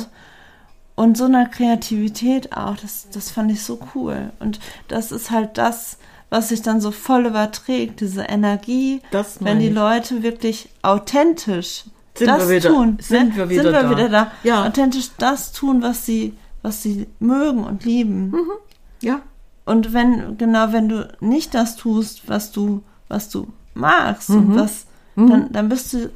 Und 0.96 1.17
so 1.17 1.26
einer 1.26 1.46
Kreativität 1.48 2.56
auch. 2.56 2.76
Das, 2.78 3.08
das 3.13 3.32
fand 3.32 3.52
ich 3.52 3.63
so 3.63 3.80
cool. 3.96 4.32
Und 4.39 4.60
das 4.88 5.12
ist 5.12 5.32
halt 5.32 5.58
das, 5.58 5.98
was 6.30 6.50
sich 6.50 6.62
dann 6.62 6.82
so 6.82 6.91
voll 6.91 7.26
überträgt, 7.26 8.02
diese 8.02 8.24
Energie, 8.24 9.02
wenn 9.39 9.60
die 9.60 9.67
ich. 9.67 9.74
Leute 9.74 10.22
wirklich 10.24 10.70
authentisch 10.82 11.86
Sind 12.15 12.28
das 12.28 12.48
wir 12.50 12.58
wieder- 12.58 12.70
tun. 12.70 12.98
sind 13.02 13.30
ne? 13.30 13.36
wir 13.38 13.50
wieder 13.50 13.63
sind 13.63 13.72
wir 13.74 13.82
da. 13.84 13.89
wieder 13.89 14.10
da. 14.10 14.32
Ja. 14.44 14.65
Authentisch 14.67 15.12
das 15.17 15.54
tun, 15.54 15.82
was 15.82 16.06
sie, 16.06 16.38
was 16.62 16.84
sie 16.84 17.08
mögen 17.20 17.63
und 17.63 17.86
lieben. 17.86 18.34
Ja. 19.02 19.22
Und 19.65 19.94
wenn, 19.94 20.38
genau, 20.38 20.72
wenn 20.74 20.89
du 20.89 21.08
nicht 21.22 21.54
das 21.54 21.78
tust, 21.78 22.28
was 22.28 22.52
du, 22.52 22.84
was 23.08 23.30
du 23.30 23.48
magst 23.74 24.30
Mhm. 24.30 24.36
und 24.38 24.56
was, 24.56 24.86
dann, 25.15 25.52
dann 25.52 25.69
bist 25.69 25.93
du 25.93 26.10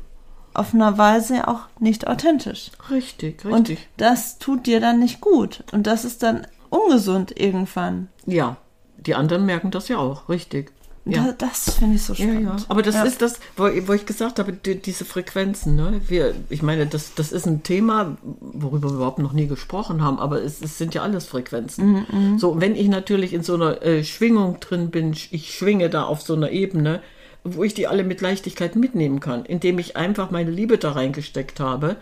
auf 0.54 0.74
einer 0.74 0.98
Weise 0.98 1.48
auch 1.48 1.62
nicht 1.80 2.08
authentisch. 2.08 2.72
Richtig, 2.90 3.44
Und 3.46 3.70
richtig. 3.70 3.88
das 3.98 4.38
tut 4.40 4.66
dir 4.68 4.80
dann 4.80 5.00
nicht 5.00 5.20
gut. 5.22 5.64
Und 5.74 5.86
das 5.88 6.06
ist 6.06 6.24
dann 6.24 6.48
ungesund 6.70 7.38
irgendwann. 7.40 8.08
ja, 8.26 8.58
die 8.98 9.14
anderen 9.16 9.46
merken 9.46 9.70
das 9.70 9.88
ja 9.90 9.98
auch, 9.98 10.30
richtig. 10.30 10.72
Ja. 11.08 11.26
Da, 11.26 11.32
das 11.34 11.76
finde 11.76 11.98
ich 11.98 12.04
so 12.04 12.14
Ja, 12.14 12.24
spannend. 12.30 12.44
ja. 12.46 12.56
Aber 12.70 12.82
das 12.82 12.96
Ja. 12.96 13.04
ist 13.04 13.22
das, 13.22 13.40
wo, 13.56 13.66
wo 13.86 13.94
ich 13.94 14.08
gesagt 14.08 14.40
habe, 14.40 14.54
die, 14.54 14.82
diese 14.82 15.06
Frequenzen, 15.06 15.76
ne? 15.76 16.02
Wir, 16.08 16.34
ich 16.50 16.64
meine, 16.64 16.88
das, 16.88 17.14
das 17.14 17.32
ist 17.32 17.46
ein 17.46 17.62
Thema, 17.62 18.18
worüber 18.42 18.90
wir 18.90 18.96
überhaupt 18.96 19.20
noch 19.20 19.34
nie 19.34 19.46
gesprochen 19.46 20.02
haben, 20.04 20.18
aber 20.18 20.42
es, 20.42 20.62
es 20.64 20.80
sind 20.80 20.96
ja 20.96 21.04
alles 21.04 21.28
Frequenzen. 21.28 22.06
Mhm, 22.12 22.40
So, 22.40 22.60
wenn 22.60 22.76
ich 22.76 22.88
natürlich 22.88 23.34
in 23.34 23.44
so 23.44 23.54
einer 23.54 23.84
äh, 23.84 24.04
Schwingung 24.04 24.60
drin 24.62 24.90
bin, 24.90 25.12
ich 25.30 25.54
schwinge 25.54 25.92
da 25.92 26.06
auf 26.06 26.24
so 26.24 26.34
einer 26.34 26.50
Ebene, 26.50 27.02
wo 27.46 27.64
ich 27.64 27.74
die 27.74 27.88
alle 27.88 28.04
mit 28.04 28.20
Leichtigkeit 28.22 28.76
mitnehmen 28.76 29.20
kann, 29.22 29.46
indem 29.46 29.80
ich 29.80 29.96
einfach 29.96 30.32
meine 30.32 30.52
Liebe 30.52 30.78
da 30.78 30.92
reingesteckt 30.92 31.60
habe. 31.62 31.96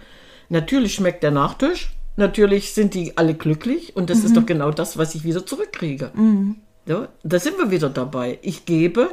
Natürlich 0.49 0.95
schmeckt 0.95 1.21
der 1.21 1.31
Nachtisch, 1.31 1.91
natürlich 2.15 2.73
sind 2.73 2.93
die 2.95 3.17
alle 3.17 3.33
glücklich 3.33 3.95
und 3.95 4.09
das 4.09 4.19
Mhm. 4.19 4.25
ist 4.25 4.37
doch 4.37 4.45
genau 4.45 4.71
das, 4.71 4.97
was 4.97 5.13
ich 5.15 5.23
wieder 5.23 5.45
zurückkriege. 5.45 6.11
Ja, 6.85 7.07
da 7.23 7.39
sind 7.39 7.57
wir 7.57 7.71
wieder 7.71 7.89
dabei. 7.89 8.39
Ich 8.41 8.65
gebe, 8.65 9.11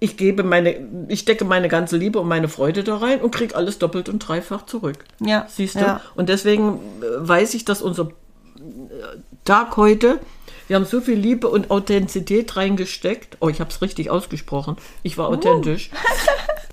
ich 0.00 0.16
gebe 0.16 0.42
meine, 0.44 0.76
ich 1.08 1.20
stecke 1.20 1.44
meine 1.44 1.68
ganze 1.68 1.96
Liebe 1.96 2.18
und 2.20 2.28
meine 2.28 2.48
Freude 2.48 2.84
da 2.84 2.96
rein 2.98 3.20
und 3.20 3.32
kriege 3.32 3.56
alles 3.56 3.78
doppelt 3.78 4.08
und 4.08 4.20
dreifach 4.20 4.64
zurück. 4.66 5.04
Ja, 5.20 5.46
Siehst 5.48 5.74
du? 5.76 5.80
ja. 5.80 6.00
Und 6.14 6.28
deswegen 6.28 6.74
äh, 7.00 7.04
weiß 7.28 7.54
ich, 7.54 7.64
dass 7.64 7.82
unser 7.82 8.10
Tag 9.48 9.78
heute, 9.78 10.20
wir 10.66 10.76
haben 10.76 10.84
so 10.84 11.00
viel 11.00 11.14
Liebe 11.14 11.48
und 11.48 11.70
Authentizität 11.70 12.54
reingesteckt. 12.58 13.38
Oh, 13.40 13.48
ich 13.48 13.60
habe 13.60 13.70
es 13.70 13.80
richtig 13.80 14.10
ausgesprochen. 14.10 14.76
Ich 15.02 15.14
Uh. 15.14 15.22
war 15.22 15.28
authentisch. 15.28 15.88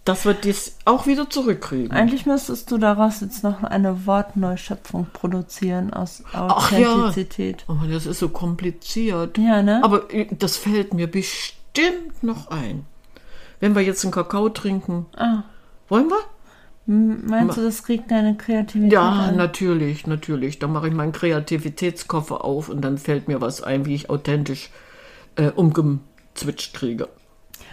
dass 0.04 0.26
wir 0.26 0.34
das 0.34 0.76
auch 0.84 1.08
wieder 1.08 1.30
zurückkriegen. 1.30 1.92
Eigentlich 1.92 2.26
müsstest 2.26 2.70
du 2.72 2.78
daraus 2.78 3.22
jetzt 3.22 3.46
noch 3.46 3.64
eine 3.64 4.06
Wortneuschöpfung 4.06 5.08
produzieren 5.14 5.94
aus 5.94 6.22
Ach 6.34 6.70
ja. 6.74 6.92
Authentizität. 6.96 7.64
Oh, 7.70 7.76
das 7.90 8.06
ist 8.06 8.20
so 8.20 8.28
kompliziert. 8.28 9.38
Ja, 9.38 9.64
ne? 9.64 9.80
Aber 9.82 10.14
äh, 10.14 10.28
das 10.38 10.58
fällt 10.58 10.94
mir 10.94 11.08
bestimmt 11.08 12.24
noch 12.24 12.50
ein. 12.50 12.86
Wenn 13.62 13.74
wir 13.74 13.84
jetzt 13.84 14.04
einen 14.04 14.12
Kakao 14.12 14.50
trinken. 14.50 15.06
Ah. 15.16 15.44
Wollen 15.88 16.10
wir? 16.10 16.20
Meinst 16.88 17.58
du, 17.58 17.62
das 17.64 17.84
kriegt 17.84 18.12
deine 18.12 18.36
Kreativität 18.36 18.94
Ja, 18.94 19.10
an? 19.30 19.38
natürlich, 19.38 20.06
natürlich. 20.06 20.60
Da 20.60 20.68
mache 20.68 20.88
ich 20.88 20.94
meinen 20.94 21.12
Kreativitätskoffer 21.14 22.46
auf 22.46 22.70
und 22.70 22.82
dann 22.82 22.98
fällt 23.00 23.28
mir 23.28 23.42
was 23.42 23.64
ein, 23.64 23.86
wie 23.86 23.96
ich 23.96 24.10
authentisch 24.10 24.70
äh, 25.36 25.50
umgezwitscht 25.50 26.74
kriege. 26.76 27.08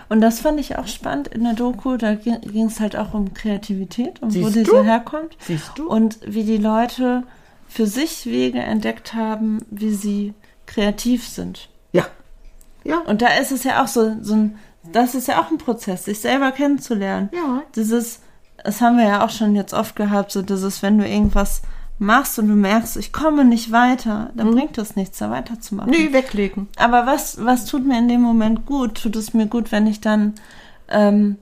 Und 0.08 0.20
das 0.20 0.40
fand 0.40 0.60
ich 0.60 0.78
auch 0.78 0.86
spannend 0.86 1.28
in 1.28 1.44
der 1.44 1.52
Doku. 1.54 1.96
Da 1.96 2.14
ging 2.14 2.66
es 2.66 2.80
halt 2.80 2.96
auch 2.96 3.14
um 3.14 3.34
Kreativität 3.34 4.20
und 4.22 4.34
wo 4.34 4.44
Siehst 4.44 4.56
die 4.56 4.62
du? 4.64 4.70
so 4.72 4.82
herkommt. 4.82 5.36
Siehst 5.40 5.72
du? 5.76 5.88
Und 5.88 6.18
wie 6.26 6.44
die 6.44 6.58
Leute 6.58 7.22
für 7.68 7.86
sich 7.86 8.26
Wege 8.26 8.58
entdeckt 8.60 9.14
haben, 9.14 9.58
wie 9.70 9.90
sie 9.94 10.34
kreativ 10.66 11.26
sind. 11.26 11.68
Ja. 11.92 12.06
Ja. 12.84 12.98
Und 13.00 13.22
da 13.22 13.28
ist 13.38 13.52
es 13.52 13.64
ja 13.64 13.82
auch 13.82 13.88
so, 13.88 14.16
so 14.22 14.34
ein, 14.34 14.58
das 14.92 15.14
ist 15.14 15.28
ja 15.28 15.40
auch 15.40 15.50
ein 15.50 15.58
Prozess, 15.58 16.04
sich 16.06 16.18
selber 16.20 16.52
kennenzulernen. 16.52 17.30
Ja. 17.32 17.62
Dieses, 17.76 18.20
das 18.64 18.80
haben 18.80 18.96
wir 18.98 19.06
ja 19.06 19.24
auch 19.24 19.30
schon 19.30 19.54
jetzt 19.54 19.74
oft 19.74 19.96
gehabt, 19.96 20.32
so 20.32 20.42
dieses, 20.42 20.82
wenn 20.82 20.98
du 20.98 21.06
irgendwas 21.06 21.62
machst 21.98 22.38
und 22.38 22.48
du 22.48 22.54
merkst, 22.54 22.96
ich 22.96 23.12
komme 23.12 23.44
nicht 23.44 23.70
weiter, 23.70 24.30
dann 24.34 24.52
bringt 24.52 24.76
es 24.78 24.96
nichts, 24.96 25.18
da 25.18 25.30
weiterzumachen. 25.30 25.90
Nee, 25.90 26.12
weglegen. 26.12 26.68
Aber 26.76 27.06
was, 27.06 27.44
was 27.44 27.66
tut 27.66 27.86
mir 27.86 27.98
in 27.98 28.08
dem 28.08 28.22
Moment 28.22 28.66
gut? 28.66 29.02
Tut 29.02 29.16
es 29.16 29.34
mir 29.34 29.46
gut, 29.46 29.72
wenn 29.72 29.86
ich 29.86 30.00
dann 30.00 30.34
ähm, 30.88 31.36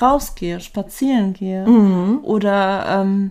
rausgehe, 0.00 0.60
spazieren 0.60 1.34
gehe 1.34 1.66
oder 2.22 2.86
ähm, 2.88 3.30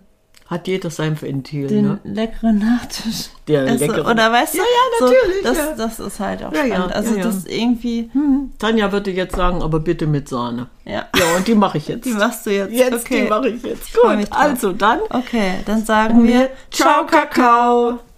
Hat 0.50 0.66
jeder 0.68 0.90
sein 0.90 1.22
Ventil, 1.22 1.68
den 1.68 1.86
ne? 1.88 2.00
leckeren 2.06 2.60
Nachtisch 2.60 3.30
Der 3.50 3.66
esse? 3.66 3.86
leckere- 3.86 4.10
Oder 4.10 4.32
weißt 4.32 4.54
du? 4.54 4.58
Ja, 4.60 4.64
ja, 4.64 5.06
natürlich, 5.06 5.38
So, 5.44 5.44
das, 5.44 5.58
ja. 5.58 5.74
das 5.76 6.00
ist 6.00 6.20
halt 6.22 6.44
auch 6.46 6.54
Ja, 6.54 6.66
spannend. 6.66 6.94
also 6.96 7.16
ja, 7.16 7.24
das 7.24 7.46
irgendwie, 7.46 8.10
Tanja 8.58 8.92
würde 8.94 9.12
jetzt 9.12 9.36
sagen, 9.36 9.62
aber 9.62 9.82
bitte 9.82 10.08
mit 10.08 10.30
Sahne. 10.30 10.68
ja. 10.86 11.06
Ja, 11.18 11.36
und 11.36 11.46
die 11.48 11.56
mache 11.56 11.78
ich 11.80 11.90
jetzt. 11.90 12.06
Die 12.06 12.14
machst 12.14 12.46
du 12.46 12.52
jetzt. 12.52 12.72
jetzt, 12.72 13.06
okay. 13.06 13.24
die 13.24 13.30
mache 13.30 13.50
ich 13.50 13.62
jetzt. 13.64 13.94
mich 13.94 14.30
Gut, 14.30 14.38
also 14.38 14.72
dann. 14.72 15.00
Okay, 15.10 15.56
dann 15.66 15.84
sagen 15.84 16.26
wir 16.26 16.50
Ciao, 16.72 17.06
Kakao. 17.06 18.00